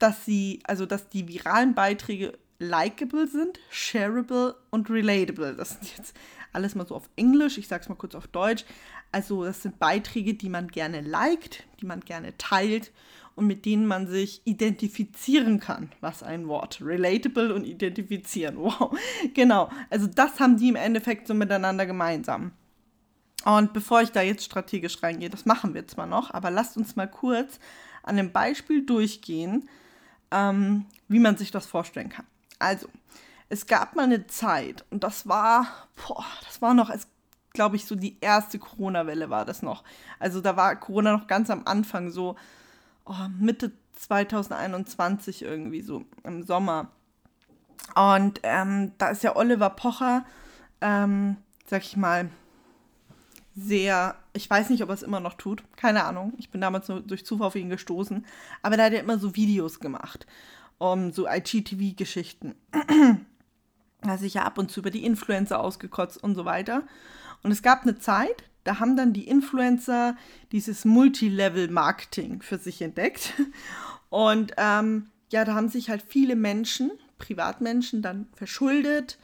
dass 0.00 0.24
sie, 0.24 0.58
also 0.64 0.86
dass 0.86 1.08
die 1.08 1.28
viralen 1.28 1.76
Beiträge 1.76 2.36
likable 2.58 3.28
sind, 3.28 3.60
shareable 3.70 4.56
und 4.70 4.90
relatable. 4.90 5.54
Das 5.54 5.68
sind 5.68 5.96
jetzt 5.96 6.16
alles 6.52 6.74
mal 6.74 6.84
so 6.84 6.96
auf 6.96 7.08
Englisch, 7.14 7.58
ich 7.58 7.68
sage 7.68 7.84
es 7.84 7.88
mal 7.88 7.94
kurz 7.94 8.16
auf 8.16 8.26
Deutsch. 8.26 8.64
Also 9.12 9.44
das 9.44 9.62
sind 9.62 9.78
Beiträge, 9.78 10.34
die 10.34 10.48
man 10.48 10.66
gerne 10.66 11.00
liked, 11.00 11.62
die 11.80 11.86
man 11.86 12.00
gerne 12.00 12.36
teilt 12.38 12.90
und 13.36 13.46
mit 13.46 13.64
denen 13.64 13.86
man 13.86 14.06
sich 14.06 14.42
identifizieren 14.44 15.60
kann. 15.60 15.90
Was 16.00 16.22
ein 16.22 16.48
Wort. 16.48 16.80
Relatable 16.80 17.54
und 17.54 17.64
identifizieren. 17.64 18.56
Wow. 18.64 18.96
Genau. 19.34 19.70
Also 19.90 20.06
das 20.06 20.40
haben 20.40 20.56
die 20.56 20.68
im 20.68 20.76
Endeffekt 20.76 21.26
so 21.26 21.34
miteinander 21.34 21.86
gemeinsam. 21.86 22.52
Und 23.44 23.72
bevor 23.72 24.00
ich 24.00 24.10
da 24.10 24.22
jetzt 24.22 24.44
strategisch 24.44 25.02
reingehe, 25.02 25.28
das 25.28 25.44
machen 25.44 25.74
wir 25.74 25.86
zwar 25.86 26.06
noch, 26.06 26.32
aber 26.32 26.50
lasst 26.50 26.76
uns 26.76 26.96
mal 26.96 27.08
kurz 27.08 27.58
an 28.02 28.16
dem 28.16 28.32
Beispiel 28.32 28.86
durchgehen, 28.86 29.68
ähm, 30.30 30.86
wie 31.08 31.18
man 31.18 31.36
sich 31.36 31.50
das 31.50 31.66
vorstellen 31.66 32.08
kann. 32.08 32.26
Also, 32.58 32.88
es 33.48 33.66
gab 33.66 33.96
mal 33.96 34.04
eine 34.04 34.26
Zeit 34.26 34.84
und 34.90 35.04
das 35.04 35.28
war, 35.28 35.66
boah, 35.96 36.24
das 36.46 36.62
war 36.62 36.72
noch, 36.72 36.90
glaube 37.52 37.76
ich, 37.76 37.84
so 37.84 37.94
die 37.94 38.18
erste 38.20 38.58
Corona-Welle 38.58 39.30
war 39.30 39.44
das 39.44 39.62
noch. 39.62 39.84
Also 40.18 40.40
da 40.40 40.56
war 40.56 40.76
Corona 40.76 41.12
noch 41.12 41.26
ganz 41.26 41.50
am 41.50 41.62
Anfang, 41.66 42.10
so 42.10 42.36
oh, 43.04 43.28
Mitte 43.38 43.72
2021 43.96 45.42
irgendwie, 45.42 45.82
so 45.82 46.04
im 46.24 46.42
Sommer. 46.42 46.90
Und 47.94 48.40
ähm, 48.42 48.92
da 48.98 49.08
ist 49.08 49.22
ja 49.22 49.36
Oliver 49.36 49.70
Pocher, 49.70 50.24
ähm, 50.80 51.36
sag 51.66 51.82
ich 51.82 51.96
mal, 51.96 52.30
sehr, 53.56 54.16
ich 54.32 54.50
weiß 54.50 54.70
nicht, 54.70 54.82
ob 54.82 54.88
er 54.88 54.94
es 54.94 55.02
immer 55.02 55.20
noch 55.20 55.34
tut, 55.34 55.62
keine 55.76 56.04
Ahnung. 56.04 56.32
Ich 56.38 56.50
bin 56.50 56.60
damals 56.60 56.88
nur 56.88 57.00
durch 57.00 57.24
Zufall 57.24 57.48
auf 57.48 57.54
ihn 57.54 57.68
gestoßen. 57.68 58.26
Aber 58.62 58.76
da 58.76 58.84
hat 58.84 58.92
er 58.92 59.00
immer 59.00 59.18
so 59.18 59.36
Videos 59.36 59.78
gemacht, 59.78 60.26
um 60.78 61.12
so 61.12 61.28
IGTV-Geschichten. 61.28 62.54
da 64.02 64.08
hat 64.08 64.20
sich 64.20 64.34
ja 64.34 64.42
ab 64.42 64.58
und 64.58 64.70
zu 64.70 64.80
über 64.80 64.90
die 64.90 65.04
Influencer 65.04 65.60
ausgekotzt 65.60 66.22
und 66.22 66.34
so 66.34 66.44
weiter. 66.44 66.82
Und 67.42 67.52
es 67.52 67.62
gab 67.62 67.82
eine 67.82 67.98
Zeit, 67.98 68.44
da 68.64 68.80
haben 68.80 68.96
dann 68.96 69.12
die 69.12 69.28
Influencer 69.28 70.16
dieses 70.52 70.84
Multilevel-Marketing 70.84 72.42
für 72.42 72.58
sich 72.58 72.82
entdeckt. 72.82 73.34
Und 74.08 74.52
ähm, 74.56 75.08
ja, 75.32 75.44
da 75.44 75.54
haben 75.54 75.68
sich 75.68 75.90
halt 75.90 76.02
viele 76.06 76.36
Menschen, 76.36 76.90
Privatmenschen, 77.18 78.02
dann 78.02 78.28
verschuldet, 78.34 79.18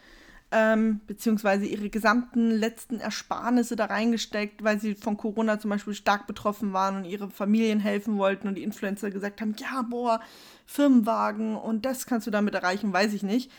ähm, 0.51 0.99
beziehungsweise 1.07 1.65
ihre 1.65 1.89
gesamten 1.89 2.51
letzten 2.51 2.99
Ersparnisse 2.99 3.77
da 3.77 3.85
reingesteckt, 3.85 4.63
weil 4.63 4.79
sie 4.79 4.95
von 4.95 5.15
Corona 5.15 5.59
zum 5.59 5.69
Beispiel 5.69 5.93
stark 5.93 6.27
betroffen 6.27 6.73
waren 6.73 6.97
und 6.97 7.05
ihre 7.05 7.29
Familien 7.29 7.79
helfen 7.79 8.17
wollten 8.17 8.47
und 8.47 8.55
die 8.55 8.63
Influencer 8.63 9.11
gesagt 9.11 9.39
haben, 9.39 9.55
ja, 9.57 9.81
boah, 9.81 10.19
Firmenwagen 10.65 11.55
und 11.55 11.85
das 11.85 12.05
kannst 12.05 12.27
du 12.27 12.31
damit 12.31 12.53
erreichen, 12.53 12.91
weiß 12.91 13.13
ich 13.13 13.23
nicht. 13.23 13.49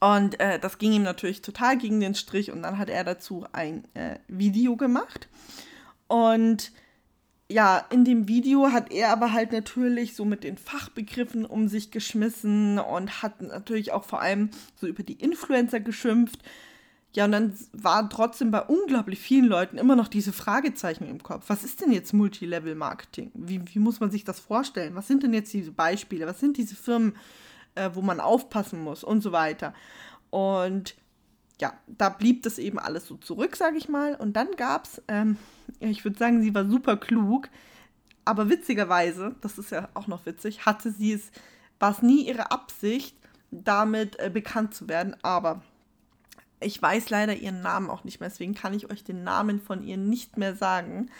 Und 0.00 0.38
äh, 0.38 0.58
das 0.58 0.78
ging 0.78 0.92
ihm 0.92 1.02
natürlich 1.02 1.42
total 1.42 1.76
gegen 1.76 2.00
den 2.00 2.14
Strich 2.14 2.52
und 2.52 2.62
dann 2.62 2.78
hat 2.78 2.88
er 2.88 3.02
dazu 3.04 3.46
ein 3.52 3.84
äh, 3.94 4.18
Video 4.28 4.76
gemacht. 4.76 5.28
Und 6.06 6.72
ja, 7.50 7.84
in 7.90 8.04
dem 8.04 8.28
Video 8.28 8.70
hat 8.70 8.92
er 8.92 9.10
aber 9.10 9.32
halt 9.32 9.52
natürlich 9.52 10.14
so 10.14 10.24
mit 10.24 10.44
den 10.44 10.58
Fachbegriffen 10.58 11.46
um 11.46 11.66
sich 11.68 11.90
geschmissen 11.90 12.78
und 12.78 13.22
hat 13.22 13.40
natürlich 13.40 13.92
auch 13.92 14.04
vor 14.04 14.20
allem 14.20 14.50
so 14.76 14.86
über 14.86 15.02
die 15.02 15.14
Influencer 15.14 15.80
geschimpft. 15.80 16.42
Ja, 17.14 17.24
und 17.24 17.32
dann 17.32 17.54
war 17.72 18.08
trotzdem 18.10 18.50
bei 18.50 18.60
unglaublich 18.60 19.18
vielen 19.18 19.46
Leuten 19.46 19.78
immer 19.78 19.96
noch 19.96 20.08
diese 20.08 20.32
Fragezeichen 20.32 21.08
im 21.08 21.22
Kopf. 21.22 21.44
Was 21.48 21.64
ist 21.64 21.80
denn 21.80 21.90
jetzt 21.90 22.12
Multilevel-Marketing? 22.12 23.32
Wie, 23.34 23.62
wie 23.74 23.78
muss 23.78 23.98
man 23.98 24.10
sich 24.10 24.24
das 24.24 24.38
vorstellen? 24.38 24.94
Was 24.94 25.08
sind 25.08 25.22
denn 25.22 25.32
jetzt 25.32 25.52
diese 25.52 25.72
Beispiele? 25.72 26.26
Was 26.26 26.38
sind 26.38 26.58
diese 26.58 26.76
Firmen? 26.76 27.16
Äh, 27.74 27.90
wo 27.94 28.02
man 28.02 28.20
aufpassen 28.20 28.80
muss 28.80 29.04
und 29.04 29.22
so 29.22 29.32
weiter. 29.32 29.74
Und 30.30 30.96
ja, 31.60 31.72
da 31.86 32.08
blieb 32.08 32.42
das 32.42 32.58
eben 32.58 32.78
alles 32.78 33.06
so 33.06 33.16
zurück, 33.16 33.56
sage 33.56 33.76
ich 33.76 33.88
mal. 33.88 34.14
Und 34.14 34.34
dann 34.34 34.48
gab 34.56 34.84
es, 34.84 35.02
ähm, 35.08 35.36
ich 35.80 36.04
würde 36.04 36.18
sagen, 36.18 36.42
sie 36.42 36.54
war 36.54 36.68
super 36.68 36.96
klug, 36.96 37.48
aber 38.24 38.48
witzigerweise, 38.48 39.34
das 39.40 39.58
ist 39.58 39.70
ja 39.70 39.88
auch 39.94 40.06
noch 40.06 40.26
witzig, 40.26 40.66
hatte 40.66 40.92
sie 40.92 41.12
es, 41.12 41.30
war 41.80 41.92
es 41.92 42.02
nie 42.02 42.26
ihre 42.26 42.50
Absicht, 42.50 43.16
damit 43.50 44.18
äh, 44.18 44.30
bekannt 44.30 44.74
zu 44.74 44.88
werden, 44.88 45.16
aber 45.22 45.62
ich 46.60 46.80
weiß 46.80 47.10
leider 47.10 47.34
ihren 47.34 47.62
Namen 47.62 47.88
auch 47.88 48.04
nicht 48.04 48.20
mehr, 48.20 48.28
deswegen 48.28 48.54
kann 48.54 48.74
ich 48.74 48.90
euch 48.90 49.04
den 49.04 49.24
Namen 49.24 49.60
von 49.60 49.82
ihr 49.82 49.96
nicht 49.96 50.36
mehr 50.36 50.56
sagen. 50.56 51.10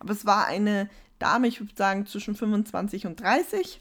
Aber 0.00 0.12
es 0.12 0.26
war 0.26 0.46
eine 0.46 0.88
Dame, 1.18 1.48
ich 1.48 1.60
würde 1.60 1.74
sagen 1.76 2.06
zwischen 2.06 2.34
25 2.34 3.06
und 3.06 3.20
30 3.20 3.80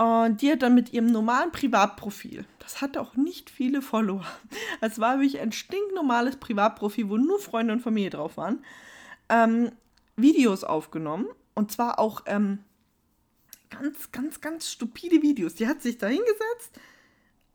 und 0.00 0.40
die 0.40 0.50
hat 0.50 0.62
dann 0.62 0.74
mit 0.74 0.94
ihrem 0.94 1.08
normalen 1.08 1.52
Privatprofil, 1.52 2.46
das 2.58 2.80
hatte 2.80 3.02
auch 3.02 3.16
nicht 3.16 3.50
viele 3.50 3.82
Follower, 3.82 4.24
es 4.80 4.98
war 4.98 5.18
wirklich 5.18 5.40
ein 5.40 5.52
stinknormales 5.52 6.36
Privatprofil, 6.38 7.10
wo 7.10 7.18
nur 7.18 7.38
Freunde 7.38 7.74
und 7.74 7.80
Familie 7.80 8.08
drauf 8.08 8.38
waren, 8.38 8.64
ähm, 9.28 9.72
Videos 10.16 10.64
aufgenommen. 10.64 11.26
Und 11.54 11.70
zwar 11.70 11.98
auch 11.98 12.22
ähm, 12.24 12.60
ganz, 13.68 14.10
ganz, 14.10 14.40
ganz 14.40 14.70
stupide 14.70 15.20
Videos. 15.20 15.56
Die 15.56 15.66
hat 15.66 15.82
sich 15.82 15.98
da 15.98 16.06
hingesetzt 16.06 16.80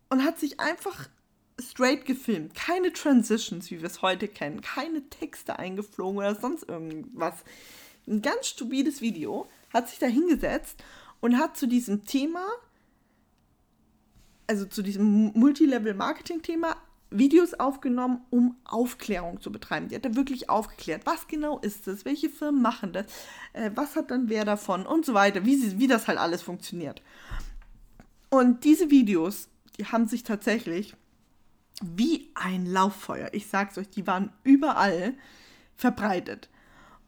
und 0.10 0.24
hat 0.24 0.40
sich 0.40 0.60
einfach 0.60 1.10
straight 1.60 2.06
gefilmt, 2.06 2.54
keine 2.54 2.94
Transitions, 2.94 3.72
wie 3.72 3.80
wir 3.80 3.88
es 3.88 4.04
heute 4.04 4.28
kennen, 4.28 4.62
keine 4.62 5.10
Texte 5.10 5.58
eingeflogen 5.58 6.20
oder 6.20 6.36
sonst 6.36 6.70
irgendwas. 6.70 7.44
Ein 8.06 8.22
ganz 8.22 8.50
stupides 8.50 9.02
Video, 9.02 9.48
hat 9.74 9.90
sich 9.90 10.00
da 10.00 10.06
hingesetzt 10.06 10.84
und 11.26 11.40
hat 11.40 11.58
zu 11.58 11.68
diesem 11.68 12.06
Thema, 12.06 12.46
also 14.46 14.68
zu 14.68 14.84
diesem 14.84 15.32
Multilevel-Marketing-Thema, 15.34 16.78
Videos 17.10 17.56
aufgenommen, 17.56 18.22
um 18.30 18.56
Aufklärung 18.64 19.42
zu 19.42 19.52
betreiben. 19.52 19.88
Die 19.88 19.96
hat 19.96 20.06
er 20.06 20.16
wirklich 20.16 20.52
aufgeklärt. 20.52 21.02
Was 21.06 21.28
genau 21.28 21.58
ist 21.58 21.88
das? 21.88 22.06
Welche 22.06 22.30
Firmen 22.30 22.62
machen 22.62 22.94
das? 22.94 23.08
Äh, 23.54 23.72
was 23.74 23.96
hat 23.96 24.12
dann 24.12 24.30
wer 24.30 24.46
davon? 24.46 24.86
Und 24.86 25.04
so 25.04 25.16
weiter. 25.16 25.46
Wie, 25.46 25.56
sie, 25.56 25.80
wie 25.80 25.88
das 25.88 26.08
halt 26.08 26.20
alles 26.20 26.44
funktioniert. 26.44 27.02
Und 28.30 28.64
diese 28.64 28.92
Videos, 28.92 29.50
die 29.80 29.86
haben 29.86 30.08
sich 30.08 30.24
tatsächlich 30.24 30.96
wie 31.82 32.30
ein 32.36 32.68
Lauffeuer, 32.68 33.30
ich 33.32 33.48
sag's 33.48 33.80
euch, 33.80 33.90
die 33.90 34.06
waren 34.06 34.32
überall 34.44 35.16
verbreitet. 35.76 36.50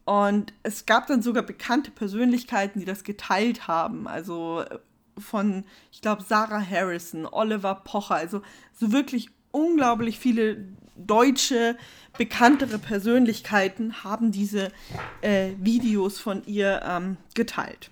Und 0.08 0.54
es 0.64 0.86
gab 0.86 1.08
dann 1.08 1.22
sogar 1.22 1.44
bekannte 1.44 1.92
Persönlichkeiten, 1.92 2.80
die 2.80 2.86
das 2.86 3.04
geteilt 3.04 3.68
haben. 3.68 4.08
Also 4.08 4.62
äh, 4.62 4.80
von, 5.18 5.66
ich 5.92 6.00
glaube, 6.00 6.24
Sarah 6.24 6.66
Harrison, 6.66 7.26
Oliver 7.26 7.76
Pocher, 7.76 8.16
also 8.16 8.42
so 8.72 8.94
wirklich 8.94 9.30
unglaublich 9.52 10.18
viele 10.18 10.66
deutsche, 10.96 11.76
bekanntere 12.18 12.80
Persönlichkeiten 12.80 14.06
haben 14.06 14.32
diese 14.32 14.72
äh, 15.20 15.52
Videos 15.60 16.20
von 16.20 16.42
ihr 16.46 16.82
ähm, 16.86 17.18
geteilt. 17.36 17.92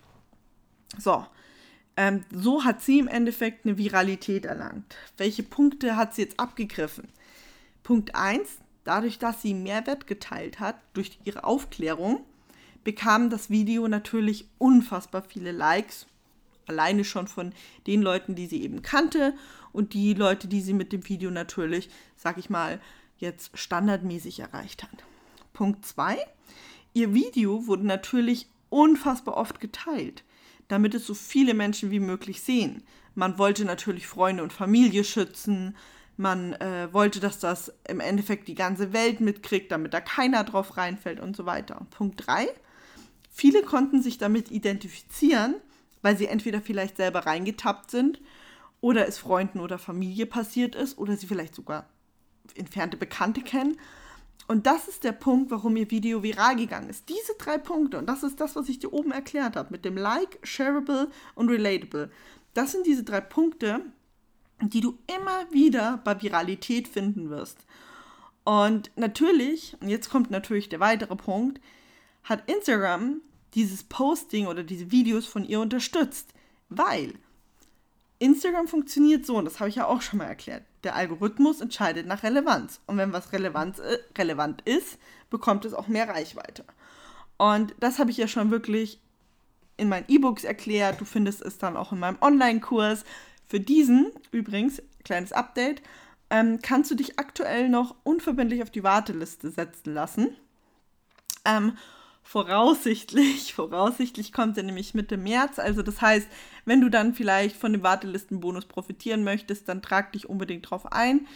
So, 0.98 1.26
ähm, 1.98 2.24
so 2.32 2.64
hat 2.64 2.82
sie 2.82 3.00
im 3.00 3.10
Endeffekt 3.10 3.66
eine 3.66 3.78
Viralität 3.78 4.46
erlangt. 4.46 4.96
Welche 5.18 5.44
Punkte 5.44 5.98
hat 5.98 6.16
sie 6.16 6.22
jetzt 6.22 6.40
abgegriffen? 6.40 7.10
Punkt 7.84 8.16
1, 8.16 8.60
dadurch, 8.86 9.20
dass 9.20 9.42
sie 9.42 9.54
Mehrwert 9.54 10.08
geteilt 10.08 10.62
hat 10.62 10.78
durch 10.94 11.20
ihre 11.26 11.44
Aufklärung, 11.44 12.24
bekam 12.86 13.30
das 13.30 13.50
Video 13.50 13.88
natürlich 13.90 14.48
unfassbar 14.58 15.24
viele 15.24 15.52
Likes. 15.52 16.08
Alleine 16.68 17.04
schon 17.04 17.28
von 17.28 17.52
den 17.86 18.02
Leuten, 18.02 18.36
die 18.36 18.48
sie 18.48 18.64
eben 18.64 18.82
kannte 18.82 19.34
und 19.74 19.94
die 19.94 20.14
Leute, 20.14 20.48
die 20.48 20.62
sie 20.62 20.74
mit 20.74 20.94
dem 20.94 21.08
Video 21.10 21.30
natürlich, 21.30 21.90
sag 22.16 22.38
ich 22.38 22.50
mal, 22.50 22.80
jetzt 23.18 23.58
standardmäßig 23.58 24.40
erreicht 24.40 24.84
hat. 24.84 25.04
Punkt 25.54 25.86
2. 25.86 26.18
Ihr 26.94 27.14
Video 27.14 27.68
wurde 27.68 27.86
natürlich 27.86 28.48
unfassbar 28.70 29.38
oft 29.38 29.60
geteilt, 29.60 30.24
damit 30.68 30.96
es 30.96 31.06
so 31.06 31.14
viele 31.14 31.54
Menschen 31.54 31.92
wie 31.92 32.00
möglich 32.00 32.42
sehen. 32.42 32.84
Man 33.16 33.38
wollte 33.38 33.66
natürlich 33.66 34.08
Freunde 34.08 34.44
und 34.44 34.54
Familie 34.54 35.04
schützen. 35.04 35.76
Man 36.18 36.54
äh, 36.54 36.88
wollte, 36.92 37.20
dass 37.20 37.40
das 37.40 37.74
im 37.88 38.00
Endeffekt 38.00 38.48
die 38.48 38.56
ganze 38.56 38.94
Welt 38.94 39.20
mitkriegt, 39.20 39.72
damit 39.72 39.94
da 39.94 40.02
keiner 40.02 40.44
drauf 40.44 40.78
reinfällt 40.78 41.20
und 41.20 41.36
so 41.36 41.46
weiter. 41.46 41.86
Punkt 41.92 42.26
3. 42.26 42.48
Viele 43.32 43.64
konnten 43.64 44.02
sich 44.02 44.18
damit 44.18 44.50
identifizieren, 44.50 45.56
weil 46.02 46.18
sie 46.18 46.28
entweder 46.28 46.62
vielleicht 46.62 46.98
selber 46.98 47.26
reingetappt 47.26 47.92
sind 47.92 48.22
oder 48.80 49.08
es 49.08 49.18
Freunden 49.18 49.60
oder 49.60 49.78
Familie 49.78 50.26
passiert 50.26 50.76
ist 50.76 50.98
oder 50.98 51.18
sie 51.18 51.28
vielleicht 51.28 51.56
sogar 51.56 51.90
entfernte 52.56 52.96
Bekannte 52.96 53.42
kennen. 53.42 53.78
Und 54.48 54.68
das 54.68 54.88
ist 54.88 55.04
der 55.04 55.12
Punkt, 55.12 55.50
warum 55.50 55.76
ihr 55.76 55.90
Video 55.90 56.22
viral 56.22 56.56
gegangen 56.56 56.90
ist. 56.90 57.10
Diese 57.10 57.34
drei 57.38 57.58
Punkte, 57.58 57.98
und 57.98 58.06
das 58.08 58.24
ist 58.24 58.40
das, 58.40 58.56
was 58.56 58.70
ich 58.70 58.80
dir 58.80 58.94
oben 58.94 59.12
erklärt 59.12 59.56
habe, 59.56 59.70
mit 59.72 59.86
dem 59.86 59.98
Like, 59.98 60.38
Shareable 60.44 61.10
und 61.34 61.50
Relatable. 61.50 62.12
Das 62.54 62.72
sind 62.72 62.86
diese 62.86 63.04
drei 63.04 63.22
Punkte, 63.22 63.82
die 64.62 64.82
du 64.82 64.98
immer 65.08 65.52
wieder 65.52 66.00
bei 66.04 66.22
Viralität 66.22 66.88
finden 66.88 67.30
wirst. 67.30 67.66
Und 68.44 68.92
natürlich, 68.96 69.76
und 69.82 69.90
jetzt 69.90 70.10
kommt 70.10 70.32
natürlich 70.32 70.70
der 70.70 70.80
weitere 70.80 71.16
Punkt, 71.16 71.60
hat 72.24 72.50
Instagram 72.50 73.22
dieses 73.54 73.84
Posting 73.84 74.48
oder 74.48 74.64
diese 74.64 74.92
Videos 74.92 75.26
von 75.26 75.46
ihr 75.46 75.60
unterstützt, 75.60 76.34
weil 76.70 77.14
Instagram 78.20 78.68
funktioniert 78.68 79.26
so, 79.26 79.38
und 79.38 79.46
das 79.46 79.60
habe 79.60 79.70
ich 79.70 79.76
ja 79.76 79.88
auch 79.88 80.02
schon 80.02 80.20
mal 80.20 80.26
erklärt. 80.26 80.64
Der 80.84 80.96
Algorithmus 80.96 81.62
entscheidet 81.62 82.08
nach 82.08 82.24
Relevanz. 82.24 82.80
Und 82.86 82.98
wenn 82.98 83.12
was 83.12 83.34
relevant, 83.34 83.80
äh, 83.80 83.98
relevant 84.18 84.62
ist, 84.62 84.98
bekommt 85.30 85.66
es 85.66 85.74
auch 85.74 85.88
mehr 85.88 86.08
Reichweite. 86.08 86.64
Und 87.38 87.76
das 87.80 88.00
habe 88.00 88.12
ich 88.12 88.18
ja 88.18 88.28
schon 88.28 88.52
wirklich 88.52 89.00
in 89.78 89.90
meinen 89.90 90.06
E-Books 90.08 90.44
erklärt. 90.44 91.02
Du 91.02 91.06
findest 91.06 91.42
es 91.42 91.58
dann 91.58 91.76
auch 91.76 91.92
in 91.92 92.00
meinem 92.00 92.18
Online-Kurs. 92.22 93.04
Für 93.48 93.60
diesen, 93.60 94.12
übrigens, 94.32 94.82
kleines 95.04 95.32
Update, 95.32 95.82
ähm, 96.30 96.60
kannst 96.62 96.90
du 96.92 96.96
dich 96.96 97.20
aktuell 97.20 97.70
noch 97.70 97.96
unverbindlich 98.04 98.64
auf 98.64 98.72
die 98.72 98.84
Warteliste 98.84 99.50
setzen 99.50 99.94
lassen. 99.94 100.36
Ähm, 101.46 101.78
voraussichtlich, 102.24 103.54
voraussichtlich 103.56 104.34
kommt 104.34 104.58
er 104.58 104.64
nämlich 104.64 104.94
Mitte 104.94 105.18
März. 105.18 105.60
Also 105.60 105.84
das 105.84 106.02
heißt, 106.02 106.28
wenn 106.66 106.82
du 106.82 106.90
dann 106.90 107.14
vielleicht 107.14 107.56
von 107.56 107.72
dem 107.72 107.84
Wartelistenbonus 107.84 108.66
profitieren 108.66 109.24
möchtest, 109.24 109.70
dann 109.70 109.82
trag 109.82 110.12
dich 110.14 110.28
unbedingt 110.28 110.70
drauf 110.70 110.92
ein. 110.92 111.28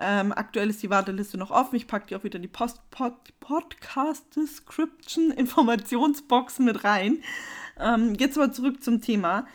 Ähm, 0.00 0.32
aktuell 0.32 0.70
ist 0.70 0.82
die 0.82 0.90
Warteliste 0.90 1.36
noch 1.38 1.50
offen. 1.50 1.76
Ich 1.76 1.88
packe 1.88 2.06
dir 2.06 2.18
auch 2.18 2.24
wieder 2.24 2.36
in 2.36 2.42
die 2.42 2.48
Post 2.48 2.80
Pod 2.90 3.14
Podcast 3.40 4.24
Description 4.36 5.32
Informationsbox 5.32 6.60
mit 6.60 6.84
rein. 6.84 7.18
Ähm, 7.78 8.14
jetzt 8.14 8.38
aber 8.38 8.52
zurück 8.52 8.82
zum 8.82 9.02
Thema. 9.02 9.46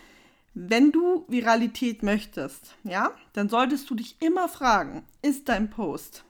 Wenn 0.55 0.91
du 0.91 1.25
Viralität 1.27 2.03
möchtest, 2.03 2.75
ja, 2.83 3.11
dann 3.33 3.49
solltest 3.49 3.89
du 3.89 3.95
dich 3.95 4.17
immer 4.19 4.47
fragen, 4.47 5.03
ist 5.23 5.49
dein 5.49 5.71
Post 5.71 6.25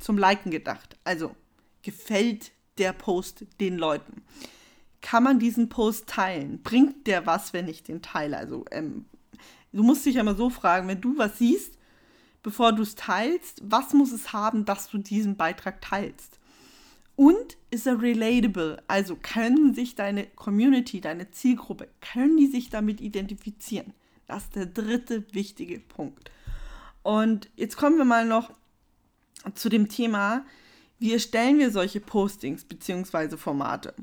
zum 0.00 0.18
Liken 0.18 0.50
gedacht? 0.50 0.96
Also, 1.04 1.36
gefällt 1.82 2.50
der 2.78 2.92
Post 2.92 3.46
den 3.60 3.78
Leuten? 3.78 4.22
Kann 5.00 5.22
man 5.22 5.38
diesen 5.38 5.68
Post 5.68 6.08
teilen? 6.08 6.60
Bringt 6.62 7.06
der 7.06 7.24
was, 7.26 7.52
wenn 7.52 7.68
ich 7.68 7.84
den 7.84 8.02
teile? 8.02 8.36
Also, 8.36 8.64
ähm, 8.72 9.04
du 9.72 9.84
musst 9.84 10.04
dich 10.06 10.20
mal 10.20 10.36
so 10.36 10.50
fragen, 10.50 10.88
wenn 10.88 11.00
du 11.00 11.16
was 11.16 11.38
siehst, 11.38 11.78
bevor 12.42 12.72
du 12.72 12.82
es 12.82 12.96
teilst, 12.96 13.62
was 13.64 13.92
muss 13.92 14.10
es 14.10 14.32
haben, 14.32 14.64
dass 14.64 14.88
du 14.88 14.98
diesen 14.98 15.36
Beitrag 15.36 15.80
teilst? 15.80 16.40
Und 17.16 17.56
ist 17.70 17.86
er 17.86 18.00
relatable? 18.00 18.82
Also 18.88 19.16
können 19.16 19.74
sich 19.74 19.94
deine 19.94 20.26
Community, 20.26 21.00
deine 21.00 21.30
Zielgruppe, 21.30 21.88
können 22.00 22.36
die 22.36 22.46
sich 22.46 22.70
damit 22.70 23.00
identifizieren? 23.00 23.92
Das 24.26 24.44
ist 24.44 24.56
der 24.56 24.66
dritte 24.66 25.24
wichtige 25.32 25.78
Punkt. 25.78 26.30
Und 27.02 27.50
jetzt 27.56 27.76
kommen 27.76 27.98
wir 27.98 28.04
mal 28.04 28.26
noch 28.26 28.50
zu 29.54 29.68
dem 29.68 29.88
Thema, 29.88 30.44
wie 30.98 31.12
erstellen 31.12 31.58
wir 31.58 31.70
solche 31.70 32.00
Postings 32.00 32.64
bzw. 32.64 33.36
Formate? 33.36 33.94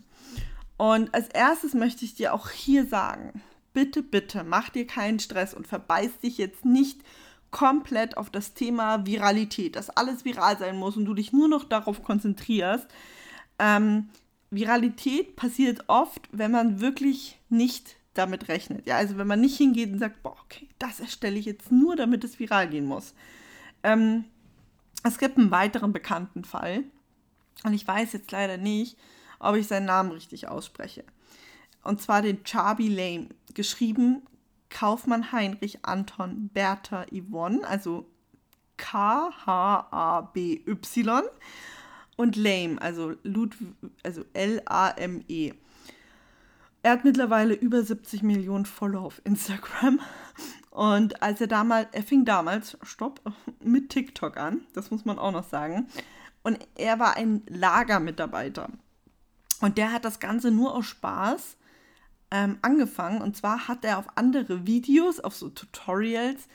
Und 0.78 1.14
als 1.14 1.30
erstes 1.30 1.74
möchte 1.74 2.06
ich 2.06 2.16
dir 2.16 2.34
auch 2.34 2.50
hier 2.50 2.86
sagen, 2.86 3.42
bitte, 3.74 4.04
bitte, 4.04 4.44
mach 4.44 4.70
dir 4.70 4.86
keinen 4.86 5.20
Stress 5.20 5.54
und 5.54 5.68
verbeiß 5.68 6.20
dich 6.20 6.38
jetzt 6.38 6.66
nicht 6.66 7.02
komplett 7.52 8.18
auf 8.18 8.30
das 8.30 8.54
Thema 8.54 9.06
Viralität, 9.06 9.76
dass 9.76 9.90
alles 9.90 10.26
viral 10.26 10.58
sein 10.58 10.78
muss 10.78 10.98
und 10.98 11.06
du 11.06 11.14
dich 11.14 11.34
nur 11.34 11.48
noch 11.48 11.64
darauf 11.64 12.04
konzentrierst. 12.04 12.88
Ähm, 13.58 14.10
Viralität 14.52 15.36
passiert 15.36 15.84
oft, 15.88 16.28
wenn 16.32 16.52
man 16.52 16.80
wirklich 16.80 17.40
nicht 17.50 17.98
damit 18.14 18.48
rechnet. 18.48 18.86
Ja, 18.88 18.98
also 18.98 19.18
wenn 19.18 19.28
man 19.28 19.42
nicht 19.42 19.58
hingeht 19.58 19.92
und 19.92 20.00
sagt, 20.00 20.22
boah, 20.24 20.36
okay, 20.44 20.68
das 20.80 21.00
erstelle 21.00 21.38
ich 21.38 21.46
jetzt 21.46 21.72
nur, 21.72 21.96
damit 21.96 22.24
es 22.24 22.40
viral 22.40 22.70
gehen 22.70 22.86
muss. 22.86 23.14
Ähm, 23.84 24.26
es 25.04 25.18
gibt 25.18 25.38
einen 25.38 25.52
weiteren 25.52 25.94
bekannten 25.94 26.44
Fall 26.44 26.84
und 27.64 27.74
ich 27.74 27.88
weiß 27.88 28.14
jetzt 28.14 28.32
leider 28.32 28.58
nicht, 28.58 28.98
ob 29.40 29.56
ich 29.56 29.68
seinen 29.68 29.86
Namen 29.86 30.12
richtig 30.12 30.48
ausspreche. 30.48 31.04
Und 31.84 32.02
zwar 32.02 32.22
den 32.22 32.46
Charby 32.46 32.90
Lame, 32.90 33.30
geschrieben 33.54 34.24
Kaufmann 34.70 35.32
Heinrich 35.32 35.86
Anton 35.86 36.50
Bertha 36.54 37.06
Yvonne, 37.12 37.68
also 37.68 38.06
K-H-A-B-Y 38.78 39.44
und 42.16 42.36
Lame, 42.36 42.82
also, 42.82 43.14
also 44.04 44.26
L-A-M-E. 44.34 45.54
Er 46.82 46.92
hat 46.92 47.04
mittlerweile 47.04 47.54
über 47.54 47.84
70 47.84 48.24
Millionen 48.24 48.66
Follower 48.66 49.06
auf 49.06 49.22
Instagram 49.26 50.00
und 50.72 51.22
als 51.22 51.42
er 51.42 51.48
damals, 51.48 51.90
er 51.92 52.04
fing 52.04 52.26
damals, 52.26 52.78
stopp, 52.84 53.22
mit 53.62 53.90
TikTok 53.90 54.38
an, 54.38 54.62
das 54.74 54.92
muss 54.92 55.04
man 55.04 55.20
auch 55.20 55.32
noch 55.32 55.44
sagen. 55.44 55.88
Und 56.42 56.60
er 56.76 57.00
war 57.00 57.18
ein 57.18 57.42
Lagermitarbeiter. 57.48 58.70
Und 59.60 59.78
der 59.78 59.92
hat 59.92 60.06
das 60.06 60.22
Ganze 60.22 60.52
nur 60.52 60.74
aus 60.74 60.86
Spaß 60.86 61.58
ähm, 62.32 62.58
angefangen. 62.62 63.22
Und 63.22 63.36
zwar 63.36 63.68
hat 63.68 63.86
er 63.86 63.98
auf 63.98 64.08
andere 64.16 64.66
Videos, 64.68 65.20
auf 65.20 65.36
so 65.36 65.50
Tutorials, 65.50 66.48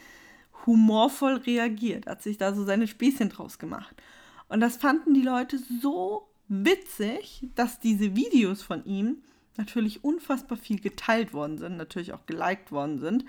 humorvoll 0.66 1.35
reagiert. 1.35 2.07
Hat 2.07 2.23
sich 2.23 2.38
da 2.38 2.54
so 2.54 2.64
seine 2.64 2.87
Späßchen 2.87 3.28
draus 3.28 3.59
gemacht. 3.59 3.95
Und 4.49 4.61
das 4.61 4.76
fanden 4.76 5.14
die 5.14 5.23
Leute 5.23 5.59
so 5.59 6.28
witzig, 6.49 7.49
dass 7.54 7.81
diese 7.81 8.14
Videos 8.14 8.62
von 8.62 8.85
ihm 8.85 9.19
natürlich 9.57 10.04
unfassbar 10.04 10.59
viel 10.59 10.81
geteilt 10.81 11.33
worden 11.33 11.59
sind, 11.59 11.76
natürlich 11.76 12.12
auch 12.12 12.26
geliked 12.26 12.73
worden 12.73 12.99
sind. 12.99 13.25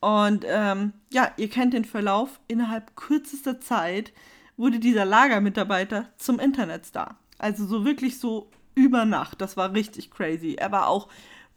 Und 0.00 0.44
ähm, 0.46 0.92
ja, 1.12 1.32
ihr 1.36 1.50
kennt 1.50 1.74
den 1.74 1.84
Verlauf. 1.84 2.40
Innerhalb 2.46 2.94
kürzester 2.96 3.60
Zeit 3.60 4.12
wurde 4.56 4.78
dieser 4.78 5.04
Lagermitarbeiter 5.04 6.08
zum 6.16 6.38
Internetstar. 6.38 7.16
Also 7.38 7.66
so 7.66 7.84
wirklich 7.84 8.18
so 8.18 8.50
über 8.74 9.04
Nacht. 9.04 9.40
Das 9.40 9.56
war 9.56 9.74
richtig 9.74 10.10
crazy. 10.10 10.54
Er 10.54 10.70
war 10.70 10.88
auch 10.88 11.08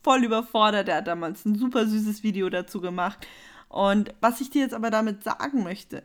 voll 0.03 0.23
überfordert. 0.23 0.89
Er 0.89 0.97
hat 0.97 1.07
damals 1.07 1.45
ein 1.45 1.55
super 1.55 1.85
süßes 1.85 2.23
Video 2.23 2.49
dazu 2.49 2.81
gemacht. 2.81 3.27
Und 3.69 4.13
was 4.19 4.41
ich 4.41 4.49
dir 4.49 4.61
jetzt 4.61 4.73
aber 4.73 4.89
damit 4.89 5.23
sagen 5.23 5.63
möchte, 5.63 6.03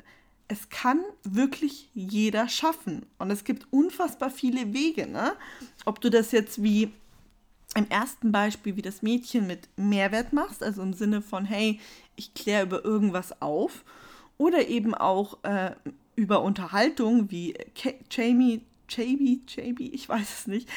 es 0.49 0.69
kann 0.69 1.01
wirklich 1.25 1.91
jeder 1.95 2.49
schaffen. 2.49 3.07
Und 3.19 3.31
es 3.31 3.45
gibt 3.45 3.67
unfassbar 3.73 4.31
viele 4.31 4.73
Wege. 4.73 5.07
Ne? 5.07 5.33
Ob 5.85 6.01
du 6.01 6.11
das 6.11 6.33
jetzt 6.33 6.63
wie 6.63 6.93
im 7.75 7.89
ersten 7.91 8.33
Beispiel 8.33 8.77
wie 8.77 8.83
das 8.83 9.03
Mädchen 9.03 9.47
mit 9.47 9.69
Mehrwert 9.77 10.33
machst, 10.33 10.63
also 10.63 10.83
im 10.83 10.93
Sinne 10.93 11.21
von, 11.21 11.45
hey, 11.45 11.81
ich 12.15 12.33
kläre 12.33 12.65
über 12.65 12.85
irgendwas 12.85 13.43
auf, 13.43 13.85
oder 14.39 14.69
eben 14.69 14.95
auch 14.95 15.43
äh, 15.45 15.73
über 16.15 16.43
Unterhaltung 16.43 17.31
wie 17.31 17.55
K 17.75 17.95
Jamie, 18.11 18.63
Jamie, 18.89 19.43
Jamie, 19.49 19.91
ich 19.93 20.09
weiß 20.09 20.41
es 20.41 20.47
nicht. 20.47 20.69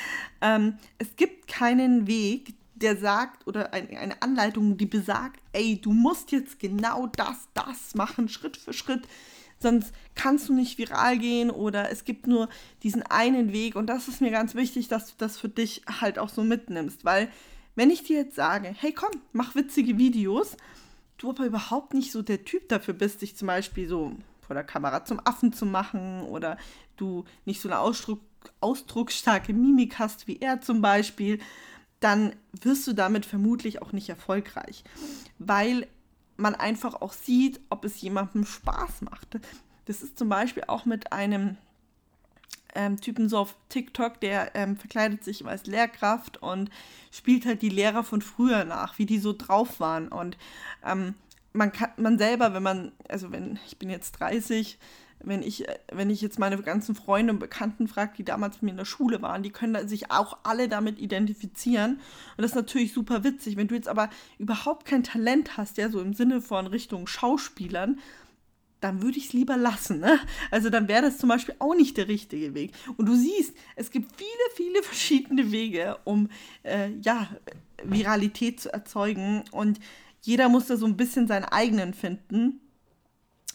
Ähm, 0.41 0.77
es 0.97 1.15
gibt 1.15 1.47
keinen 1.47 2.07
Weg, 2.07 2.53
der 2.81 2.97
sagt, 2.97 3.47
oder 3.47 3.73
ein, 3.73 3.95
eine 3.95 4.21
Anleitung, 4.21 4.77
die 4.77 4.85
besagt, 4.85 5.41
ey, 5.53 5.79
du 5.79 5.91
musst 5.91 6.31
jetzt 6.31 6.59
genau 6.59 7.07
das, 7.07 7.47
das 7.53 7.95
machen, 7.95 8.29
Schritt 8.29 8.57
für 8.57 8.73
Schritt. 8.73 9.07
Sonst 9.61 9.93
kannst 10.15 10.47
du 10.47 10.53
nicht 10.53 10.77
viral 10.77 11.17
gehen 11.17 11.49
oder 11.49 11.91
es 11.91 12.05
gibt 12.05 12.27
nur 12.27 12.47
diesen 12.81 13.03
einen 13.03 13.51
Weg. 13.51 13.75
Und 13.75 13.87
das 13.87 14.07
ist 14.07 14.21
mir 14.21 14.31
ganz 14.31 14.55
wichtig, 14.55 14.87
dass 14.87 15.07
du 15.07 15.13
das 15.17 15.37
für 15.37 15.49
dich 15.49 15.81
halt 15.99 16.17
auch 16.17 16.29
so 16.29 16.43
mitnimmst, 16.43 17.03
weil 17.03 17.29
wenn 17.75 17.91
ich 17.91 18.03
dir 18.03 18.17
jetzt 18.17 18.35
sage, 18.35 18.73
hey 18.77 18.93
komm, 18.93 19.21
mach 19.31 19.55
witzige 19.55 19.97
Videos, 19.97 20.57
du 21.17 21.29
aber 21.29 21.45
überhaupt 21.45 21.93
nicht 21.93 22.11
so 22.11 22.21
der 22.21 22.43
Typ 22.43 22.67
dafür 22.69 22.93
bist, 22.93 23.21
dich 23.21 23.35
zum 23.35 23.47
Beispiel 23.47 23.87
so 23.87 24.13
vor 24.41 24.53
der 24.53 24.63
Kamera 24.63 25.05
zum 25.05 25.21
Affen 25.25 25.53
zu 25.53 25.65
machen 25.65 26.23
oder 26.23 26.57
du 26.97 27.25
nicht 27.45 27.61
so 27.61 27.69
eine 27.69 27.79
Ausdruck, 27.79 28.21
ausdrucksstarke 28.61 29.53
Mimik 29.53 29.99
hast 29.99 30.27
wie 30.27 30.39
er 30.39 30.61
zum 30.61 30.81
Beispiel, 30.81 31.39
dann 31.99 32.35
wirst 32.61 32.87
du 32.87 32.93
damit 32.93 33.25
vermutlich 33.25 33.81
auch 33.81 33.91
nicht 33.91 34.09
erfolgreich, 34.09 34.83
weil 35.37 35.87
man 36.37 36.55
einfach 36.55 37.01
auch 37.01 37.13
sieht, 37.13 37.59
ob 37.69 37.83
es 37.83 38.01
jemandem 38.01 38.45
Spaß 38.45 39.01
macht. 39.01 39.39
Das 39.85 40.01
ist 40.01 40.17
zum 40.17 40.29
Beispiel 40.29 40.63
auch 40.67 40.85
mit 40.85 41.11
einem 41.11 41.57
ähm, 42.75 42.99
Typen 43.01 43.29
so 43.29 43.39
auf 43.39 43.55
TikTok, 43.69 44.21
der 44.21 44.55
ähm, 44.55 44.77
verkleidet 44.77 45.23
sich 45.23 45.45
als 45.45 45.65
Lehrkraft 45.65 46.41
und 46.41 46.69
spielt 47.11 47.45
halt 47.45 47.61
die 47.61 47.69
Lehrer 47.69 48.03
von 48.03 48.21
früher 48.21 48.63
nach, 48.65 48.97
wie 48.99 49.05
die 49.05 49.19
so 49.19 49.33
drauf 49.33 49.79
waren. 49.79 50.07
Und 50.07 50.37
ähm, 50.85 51.15
man 51.53 51.71
kann, 51.71 51.91
man 51.97 52.17
selber, 52.17 52.53
wenn 52.53 52.63
man, 52.63 52.91
also 53.07 53.31
wenn, 53.31 53.59
ich 53.65 53.77
bin 53.77 53.89
jetzt 53.89 54.11
30, 54.13 54.77
wenn 55.21 55.43
ich, 55.43 55.65
wenn 55.91 56.09
ich 56.09 56.21
jetzt 56.21 56.39
meine 56.39 56.57
ganzen 56.61 56.95
Freunde 56.95 57.33
und 57.33 57.39
Bekannten 57.39 57.87
frage, 57.87 58.13
die 58.17 58.23
damals 58.23 58.55
mit 58.55 58.63
mir 58.63 58.71
in 58.71 58.77
der 58.77 58.85
Schule 58.85 59.21
waren, 59.21 59.43
die 59.43 59.51
können 59.51 59.87
sich 59.87 60.11
auch 60.11 60.37
alle 60.43 60.67
damit 60.69 60.99
identifizieren. 60.99 61.93
Und 62.37 62.41
das 62.41 62.51
ist 62.51 62.55
natürlich 62.55 62.93
super 62.93 63.23
witzig. 63.23 63.57
Wenn 63.57 63.67
du 63.67 63.75
jetzt 63.75 63.89
aber 63.89 64.09
überhaupt 64.37 64.85
kein 64.85 65.03
Talent 65.03 65.57
hast, 65.57 65.77
ja, 65.77 65.89
so 65.89 66.01
im 66.01 66.13
Sinne 66.13 66.41
von 66.41 66.67
Richtung 66.67 67.07
Schauspielern, 67.07 67.99
dann 68.81 69.01
würde 69.01 69.17
ich 69.17 69.27
es 69.27 69.33
lieber 69.33 69.57
lassen. 69.57 69.99
Ne? 69.99 70.19
Also 70.51 70.69
dann 70.69 70.87
wäre 70.87 71.01
das 71.01 71.17
zum 71.17 71.29
Beispiel 71.29 71.55
auch 71.59 71.75
nicht 71.75 71.97
der 71.97 72.07
richtige 72.07 72.53
Weg. 72.53 72.71
Und 72.97 73.07
du 73.07 73.15
siehst, 73.15 73.53
es 73.75 73.91
gibt 73.91 74.15
viele, 74.15 74.29
viele 74.55 74.81
verschiedene 74.83 75.51
Wege, 75.51 75.97
um 76.05 76.29
äh, 76.63 76.91
ja, 77.01 77.27
Viralität 77.83 78.59
zu 78.59 78.71
erzeugen. 78.71 79.43
Und 79.51 79.79
jeder 80.21 80.49
muss 80.49 80.67
da 80.67 80.77
so 80.77 80.85
ein 80.85 80.97
bisschen 80.97 81.27
seinen 81.27 81.45
eigenen 81.45 81.93
finden. 81.93 82.61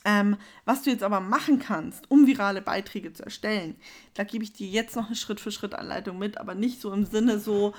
Ähm, 0.04 0.36
was 0.66 0.82
du 0.82 0.90
jetzt 0.90 1.02
aber 1.02 1.20
machen 1.20 1.58
kannst, 1.58 2.10
um 2.10 2.26
virale 2.26 2.60
Beiträge 2.60 3.12
zu 3.14 3.22
erstellen, 3.22 3.76
da 4.12 4.24
gebe 4.24 4.44
ich 4.44 4.52
dir 4.52 4.68
jetzt 4.68 4.96
noch 4.96 5.06
eine 5.06 5.16
Schritt-für-Schritt-Anleitung 5.16 6.18
mit, 6.18 6.38
aber 6.38 6.54
nicht 6.54 6.80
so 6.80 6.92
im 6.92 7.06
Sinne 7.06 7.38
so, 7.38 7.74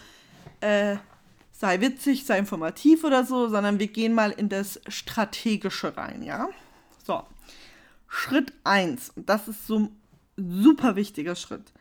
äh, 0.59 0.97
sei 1.51 1.81
witzig, 1.81 2.25
sei 2.25 2.39
informativ 2.39 3.03
oder 3.03 3.25
so, 3.25 3.47
sondern 3.47 3.79
wir 3.79 3.87
gehen 3.87 4.13
mal 4.13 4.31
in 4.31 4.49
das 4.49 4.81
Strategische 4.87 5.95
rein, 5.95 6.23
ja? 6.23 6.49
So, 7.05 7.23
Schritt 8.07 8.53
1, 8.63 9.11
und 9.11 9.29
das 9.29 9.47
ist 9.47 9.67
so 9.67 9.79
ein 9.79 9.95
super 10.35 10.95
wichtiger 10.95 11.35
Schritt. 11.35 11.73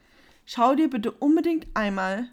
Schau 0.44 0.74
dir 0.74 0.90
bitte 0.90 1.10
unbedingt 1.10 1.66
einmal 1.74 2.28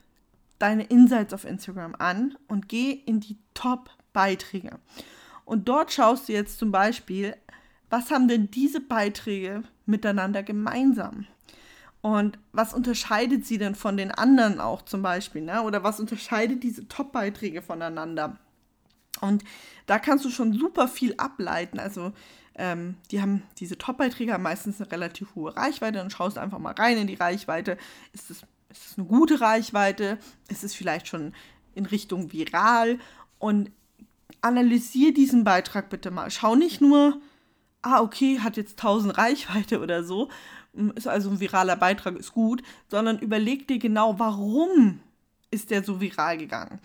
deine 0.59 0.83
Insights 0.83 1.33
auf 1.33 1.45
Instagram 1.45 1.95
an 1.97 2.37
und 2.47 2.67
geh 2.67 2.91
in 2.91 3.19
die 3.19 3.37
Top-Beiträge. 3.53 4.79
Und 5.45 5.67
dort 5.67 5.91
schaust 5.91 6.29
du 6.29 6.33
jetzt 6.33 6.59
zum 6.59 6.71
Beispiel 6.71 7.35
was 7.91 8.09
haben 8.09 8.27
denn 8.27 8.49
diese 8.49 8.79
Beiträge 8.79 9.63
miteinander 9.85 10.41
gemeinsam? 10.43 11.27
Und 12.01 12.39
was 12.51 12.73
unterscheidet 12.73 13.45
sie 13.45 13.59
denn 13.59 13.75
von 13.75 13.95
den 13.95 14.11
anderen 14.11 14.59
auch 14.59 14.81
zum 14.81 15.03
Beispiel? 15.03 15.43
Ne? 15.43 15.61
Oder 15.61 15.83
was 15.83 15.99
unterscheidet 15.99 16.63
diese 16.63 16.87
Top-Beiträge 16.87 17.61
voneinander? 17.61 18.37
Und 19.19 19.43
da 19.85 19.99
kannst 19.99 20.25
du 20.25 20.29
schon 20.29 20.53
super 20.53 20.87
viel 20.87 21.13
ableiten. 21.17 21.79
Also 21.79 22.13
ähm, 22.55 22.95
die 23.11 23.21
haben 23.21 23.43
diese 23.59 23.77
Top-Beiträge 23.77 24.33
haben 24.33 24.43
meistens 24.43 24.81
eine 24.81 24.91
relativ 24.91 25.35
hohe 25.35 25.55
Reichweite. 25.55 25.99
Dann 25.99 26.09
schaust 26.09 26.37
du 26.37 26.41
einfach 26.41 26.59
mal 26.59 26.73
rein 26.73 26.97
in 26.97 27.07
die 27.07 27.15
Reichweite. 27.15 27.77
Ist 28.13 28.31
es, 28.31 28.41
ist 28.69 28.91
es 28.91 28.97
eine 28.97 29.05
gute 29.05 29.41
Reichweite? 29.41 30.17
Ist 30.47 30.63
es 30.63 30.73
vielleicht 30.73 31.07
schon 31.07 31.33
in 31.75 31.85
Richtung 31.85 32.31
viral? 32.31 32.99
Und 33.37 33.69
analysier 34.41 35.13
diesen 35.13 35.43
Beitrag 35.43 35.89
bitte 35.89 36.09
mal. 36.09 36.31
Schau 36.31 36.55
nicht 36.55 36.81
nur, 36.81 37.21
ah, 37.81 38.01
okay, 38.01 38.39
hat 38.39 38.57
jetzt 38.57 38.79
1000 38.79 39.17
Reichweite 39.17 39.79
oder 39.79 40.03
so, 40.03 40.29
ist 40.95 41.07
also 41.07 41.29
ein 41.29 41.39
viraler 41.39 41.75
Beitrag, 41.75 42.15
ist 42.15 42.33
gut, 42.33 42.63
sondern 42.87 43.19
überleg 43.19 43.67
dir 43.67 43.79
genau, 43.79 44.19
warum 44.19 44.99
ist 45.49 45.69
der 45.69 45.83
so 45.83 45.99
viral 45.99 46.37
gegangen? 46.37 46.79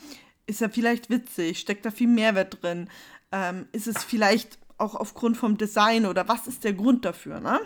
Ist 0.46 0.62
er 0.62 0.70
vielleicht 0.70 1.10
witzig? 1.10 1.58
Steckt 1.58 1.84
da 1.84 1.90
viel 1.90 2.08
Mehrwert 2.08 2.62
drin? 2.62 2.88
Ähm, 3.32 3.66
ist 3.72 3.86
es 3.86 4.02
vielleicht 4.04 4.58
auch 4.78 4.94
aufgrund 4.94 5.36
vom 5.36 5.56
Design 5.56 6.06
oder 6.06 6.28
was 6.28 6.46
ist 6.46 6.64
der 6.64 6.72
Grund 6.72 7.04
dafür, 7.04 7.40
ne? 7.40 7.60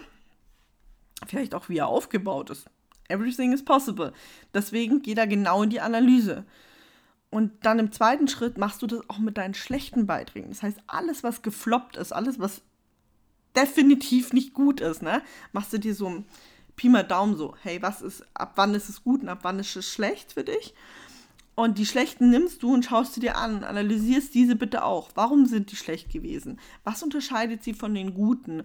Vielleicht 1.27 1.55
auch, 1.55 1.69
wie 1.69 1.79
er 1.79 1.89
aufgebaut 1.89 2.51
ist. 2.51 2.67
Everything 3.09 3.53
is 3.53 3.65
possible. 3.65 4.13
Deswegen 4.55 5.03
geh 5.03 5.15
da 5.15 5.27
genau 5.27 5.63
in 5.63 5.71
die 5.71 5.81
Analyse. 5.81 6.45
Und 7.31 7.65
dann 7.65 7.79
im 7.79 7.93
zweiten 7.93 8.29
Schritt 8.29 8.59
machst 8.59 8.83
du 8.83 8.87
das 8.87 9.09
auch 9.09 9.19
mit 9.19 9.37
deinen 9.37 9.55
schlechten 9.55 10.07
Beiträgen. 10.07 10.49
Das 10.49 10.63
heißt, 10.63 10.79
alles, 10.87 11.23
was 11.23 11.43
gefloppt 11.43 11.97
ist, 11.97 12.13
alles, 12.13 12.39
was 12.39 12.63
definitiv 13.57 14.33
nicht 14.33 14.55
gut 14.55 14.81
ist, 14.81 15.03
ne? 15.03 15.23
Machst 15.53 15.73
du 15.73 15.79
dir 15.79 15.95
so 15.95 16.09
ein 16.09 16.25
Pi 16.77 16.89
mal 16.89 17.05
Daumen 17.05 17.37
so, 17.37 17.55
hey, 17.63 17.83
was 17.83 18.01
ist, 18.01 18.25
ab 18.33 18.53
wann 18.57 18.75
ist 18.75 18.89
es 18.89 19.05
gut 19.05 19.23
und 19.23 19.29
ab 19.29 19.41
wann 19.43 19.59
ist 19.59 19.77
es 19.77 19.87
schlecht 19.87 20.33
für 20.33 20.45
dich? 20.45 20.75
Und 21.55 21.77
die 21.77 21.85
schlechten 21.85 22.31
nimmst 22.31 22.63
du 22.63 22.73
und 22.73 22.85
schaust 22.87 23.15
sie 23.15 23.21
dir 23.21 23.37
an, 23.37 23.65
analysierst 23.65 24.35
diese 24.35 24.57
bitte 24.57 24.83
auch. 24.83 25.11
Warum 25.15 25.45
sind 25.45 25.71
die 25.71 25.77
schlecht 25.77 26.11
gewesen? 26.11 26.59
Was 26.85 27.03
unterscheidet 27.03 27.63
sie 27.63 27.75
von 27.75 27.95
den 27.95 28.15
guten? 28.15 28.63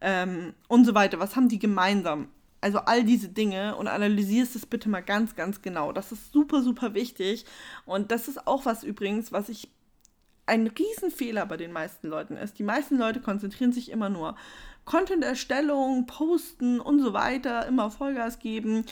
Ähm, 0.00 0.54
und 0.68 0.84
so 0.84 0.94
weiter. 0.94 1.18
Was 1.18 1.34
haben 1.34 1.48
die 1.48 1.58
gemeinsam? 1.58 2.28
Also 2.60 2.78
all 2.78 3.02
diese 3.02 3.28
Dinge 3.28 3.74
und 3.76 3.88
analysierst 3.88 4.54
es 4.54 4.66
bitte 4.66 4.88
mal 4.88 5.02
ganz, 5.02 5.34
ganz 5.34 5.62
genau. 5.62 5.90
Das 5.90 6.12
ist 6.12 6.32
super, 6.32 6.62
super 6.62 6.94
wichtig. 6.94 7.46
Und 7.84 8.10
das 8.12 8.28
ist 8.28 8.46
auch 8.46 8.64
was 8.64 8.84
übrigens, 8.84 9.32
was 9.32 9.48
ich 9.48 9.70
ein 10.46 10.68
Riesenfehler 10.68 11.44
bei 11.46 11.56
den 11.56 11.72
meisten 11.72 12.08
Leuten 12.08 12.36
ist. 12.36 12.58
Die 12.58 12.62
meisten 12.62 12.96
Leute 12.96 13.20
konzentrieren 13.20 13.72
sich 13.72 13.90
immer 13.90 14.08
nur 14.08 14.36
Content-Erstellung, 14.84 16.06
Posten 16.06 16.80
und 16.80 17.00
so 17.00 17.12
weiter, 17.12 17.66
immer 17.66 17.90
Vollgas 17.90 18.38
geben. 18.38 18.84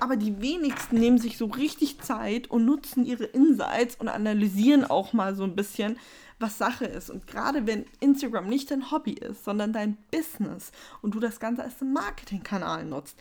Aber 0.00 0.16
die 0.16 0.40
wenigsten 0.40 0.98
nehmen 0.98 1.18
sich 1.18 1.38
so 1.38 1.46
richtig 1.46 2.00
Zeit 2.00 2.50
und 2.50 2.64
nutzen 2.64 3.04
ihre 3.04 3.24
Insights 3.24 3.96
und 3.96 4.08
analysieren 4.08 4.84
auch 4.84 5.12
mal 5.12 5.34
so 5.34 5.44
ein 5.44 5.56
bisschen, 5.56 5.98
was 6.38 6.58
Sache 6.58 6.84
ist. 6.84 7.10
Und 7.10 7.26
gerade 7.26 7.66
wenn 7.66 7.86
Instagram 8.00 8.48
nicht 8.48 8.70
dein 8.70 8.90
Hobby 8.90 9.12
ist, 9.12 9.44
sondern 9.44 9.72
dein 9.72 9.96
Business 10.10 10.72
und 11.00 11.14
du 11.14 11.20
das 11.20 11.40
Ganze 11.40 11.62
als 11.62 11.80
Marketingkanal 11.80 12.84
nutzt, 12.84 13.18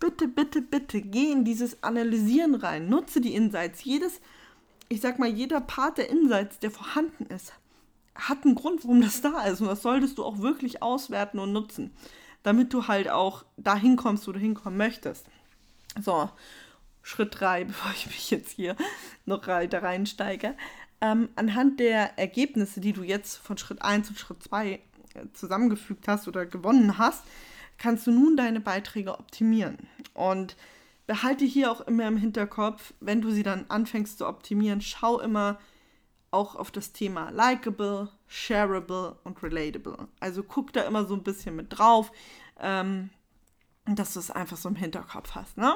bitte, 0.00 0.28
bitte, 0.28 0.60
bitte 0.60 1.00
geh 1.00 1.32
in 1.32 1.44
dieses 1.44 1.82
Analysieren 1.82 2.54
rein. 2.54 2.88
Nutze 2.88 3.20
die 3.20 3.34
Insights. 3.34 3.84
Jedes 3.84 4.20
ich 4.88 5.00
sag 5.00 5.18
mal, 5.18 5.28
jeder 5.28 5.60
Part 5.60 5.98
der 5.98 6.10
Insights, 6.10 6.58
der 6.58 6.70
vorhanden 6.70 7.26
ist, 7.26 7.52
hat 8.14 8.44
einen 8.44 8.54
Grund, 8.54 8.84
warum 8.84 9.00
das 9.02 9.20
da 9.20 9.42
ist. 9.44 9.60
Und 9.60 9.68
das 9.68 9.82
solltest 9.82 10.18
du 10.18 10.24
auch 10.24 10.38
wirklich 10.38 10.82
auswerten 10.82 11.38
und 11.38 11.52
nutzen, 11.52 11.92
damit 12.42 12.72
du 12.72 12.88
halt 12.88 13.08
auch 13.08 13.44
dahin 13.56 13.96
kommst, 13.96 14.26
wo 14.26 14.32
du 14.32 14.38
hinkommen 14.38 14.78
möchtest. 14.78 15.26
So, 16.00 16.30
Schritt 17.02 17.40
3, 17.40 17.64
bevor 17.66 17.92
ich 17.92 18.06
mich 18.06 18.30
jetzt 18.30 18.52
hier 18.52 18.76
noch 19.24 19.46
weiter 19.46 19.82
reinsteige. 19.82 20.54
Ähm, 21.00 21.28
anhand 21.36 21.78
der 21.78 22.18
Ergebnisse, 22.18 22.80
die 22.80 22.92
du 22.92 23.02
jetzt 23.02 23.36
von 23.36 23.58
Schritt 23.58 23.82
1 23.82 24.08
und 24.08 24.18
Schritt 24.18 24.42
2 24.42 24.72
äh, 24.72 24.78
zusammengefügt 25.34 26.08
hast 26.08 26.26
oder 26.26 26.46
gewonnen 26.46 26.96
hast, 26.96 27.22
kannst 27.76 28.06
du 28.06 28.10
nun 28.10 28.36
deine 28.36 28.60
Beiträge 28.60 29.18
optimieren. 29.18 29.76
Und 30.14 30.56
behalte 31.06 31.44
hier 31.44 31.70
auch 31.70 31.80
immer 31.82 32.06
im 32.08 32.16
Hinterkopf, 32.16 32.94
wenn 33.00 33.20
du 33.20 33.30
sie 33.30 33.42
dann 33.42 33.66
anfängst 33.68 34.18
zu 34.18 34.26
optimieren, 34.26 34.80
schau 34.80 35.20
immer 35.20 35.58
auch 36.30 36.56
auf 36.56 36.70
das 36.70 36.92
Thema 36.92 37.30
likable, 37.30 38.10
shareable 38.26 39.16
und 39.24 39.42
relatable. 39.42 40.08
Also 40.20 40.42
guck 40.42 40.72
da 40.72 40.82
immer 40.82 41.06
so 41.06 41.14
ein 41.14 41.22
bisschen 41.22 41.56
mit 41.56 41.78
drauf, 41.78 42.12
ähm, 42.60 43.10
dass 43.86 44.14
du 44.14 44.20
es 44.20 44.30
einfach 44.30 44.56
so 44.56 44.68
im 44.68 44.74
Hinterkopf 44.74 45.34
hast. 45.34 45.56
Ne? 45.56 45.74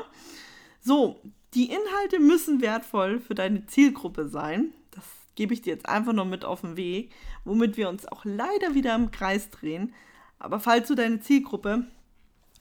So, 0.80 1.22
die 1.54 1.70
Inhalte 1.70 2.18
müssen 2.18 2.60
wertvoll 2.60 3.20
für 3.20 3.34
deine 3.34 3.66
Zielgruppe 3.66 4.28
sein. 4.28 4.72
Das 4.90 5.04
gebe 5.36 5.54
ich 5.54 5.62
dir 5.62 5.72
jetzt 5.72 5.88
einfach 5.88 6.12
nur 6.12 6.24
mit 6.24 6.44
auf 6.44 6.62
den 6.62 6.76
Weg, 6.76 7.12
womit 7.44 7.76
wir 7.76 7.88
uns 7.88 8.06
auch 8.06 8.24
leider 8.24 8.74
wieder 8.74 8.94
im 8.94 9.10
Kreis 9.10 9.50
drehen. 9.50 9.94
Aber 10.38 10.58
falls 10.58 10.88
du 10.88 10.94
deine 10.94 11.20
Zielgruppe 11.20 11.86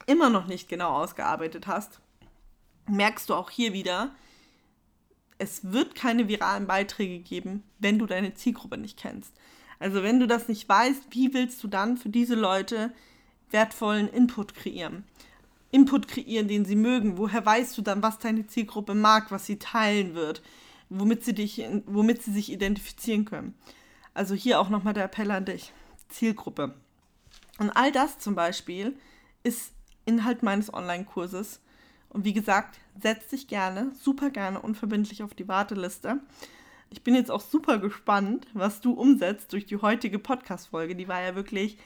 immer 0.06 0.30
noch 0.30 0.48
nicht 0.48 0.70
genau 0.70 0.92
ausgearbeitet 0.92 1.68
hast, 1.68 2.02
merkst 2.90 3.30
du 3.30 3.36
auch 3.36 3.50
hier 3.50 3.74
wieder, 3.74 4.12
es 5.38 5.72
wird 5.72 5.96
keine 5.96 6.28
viralen 6.28 6.68
Beiträge 6.68 7.20
geben, 7.20 7.64
wenn 7.80 7.98
du 7.98 8.06
deine 8.06 8.34
Zielgruppe 8.34 8.78
nicht 8.78 9.00
kennst. 9.00 9.34
Also 9.80 10.04
wenn 10.04 10.20
du 10.20 10.28
das 10.28 10.48
nicht 10.50 10.68
weißt, 10.68 11.04
wie 11.12 11.34
willst 11.34 11.64
du 11.64 11.68
dann 11.68 11.98
für 11.98 12.10
diese 12.10 12.36
Leute 12.36 12.92
wertvollen 13.50 14.10
Input 14.10 14.54
kreieren? 14.54 15.06
Input 15.72 16.08
kreieren, 16.08 16.48
den 16.48 16.66
sie 16.66 16.76
mögen. 16.76 17.18
Woher 17.18 17.46
weißt 17.46 17.78
du 17.78 17.82
dann, 17.82 18.04
was 18.04 18.20
deine 18.20 18.48
Zielgruppe 18.48 18.96
mag, 18.96 19.32
was 19.32 19.46
sie 19.46 19.58
teilen 19.58 20.16
wird, 20.16 20.42
womit 20.90 21.24
sie, 21.24 21.34
dich, 21.34 21.64
womit 21.86 22.22
sie 22.22 22.34
sich 22.34 22.52
identifizieren 22.52 23.24
können? 23.26 23.56
Also 24.14 24.36
hier 24.36 24.60
auch 24.60 24.70
nochmal 24.70 24.94
der 24.94 25.06
Appell 25.06 25.32
an 25.32 25.46
dich. 25.46 25.72
Zielgruppe. 26.10 26.74
Und 27.60 27.70
all 27.70 27.92
das 27.92 28.20
zum 28.20 28.36
Beispiel 28.36 28.98
ist 29.44 29.72
Inhalt 30.06 30.44
meines 30.44 30.74
Online-Kurses. 30.74 31.62
Und 32.10 32.26
wie 32.26 32.34
gesagt, 32.34 32.80
setz 33.02 33.28
dich 33.28 33.48
gerne, 33.48 33.92
super 34.02 34.30
gerne 34.30 34.62
unverbindlich 34.62 35.24
auf 35.24 35.34
die 35.34 35.48
Warteliste. 35.48 36.20
Ich 36.90 37.04
bin 37.04 37.14
jetzt 37.14 37.30
auch 37.30 37.42
super 37.42 37.78
gespannt, 37.78 38.48
was 38.54 38.82
du 38.82 38.94
umsetzt 38.94 39.54
durch 39.54 39.66
die 39.66 39.78
heutige 39.78 40.18
Podcast-Folge. 40.18 40.96
Die 40.96 41.08
war 41.08 41.22
ja 41.22 41.36
wirklich 41.36 41.78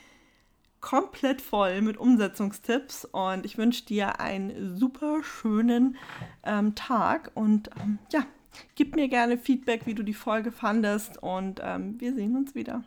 komplett 0.79 1.41
voll 1.41 1.81
mit 1.81 1.97
Umsetzungstipps 1.97 3.05
und 3.05 3.45
ich 3.45 3.57
wünsche 3.57 3.86
dir 3.86 4.19
einen 4.19 4.75
super 4.77 5.23
schönen 5.23 5.97
ähm, 6.43 6.75
Tag 6.75 7.31
und 7.36 7.69
ähm, 7.81 7.99
ja, 8.12 8.25
gib 8.75 8.95
mir 8.95 9.07
gerne 9.07 9.38
Feedback, 9.38 9.86
wie 9.86 9.95
du 9.95 10.03
die 10.03 10.13
Folge 10.13 10.51
fandest 10.51 11.23
und 11.23 11.62
ähm, 11.63 11.99
wir 11.99 12.13
sehen 12.13 12.36
uns 12.36 12.53
wieder. 12.53 12.83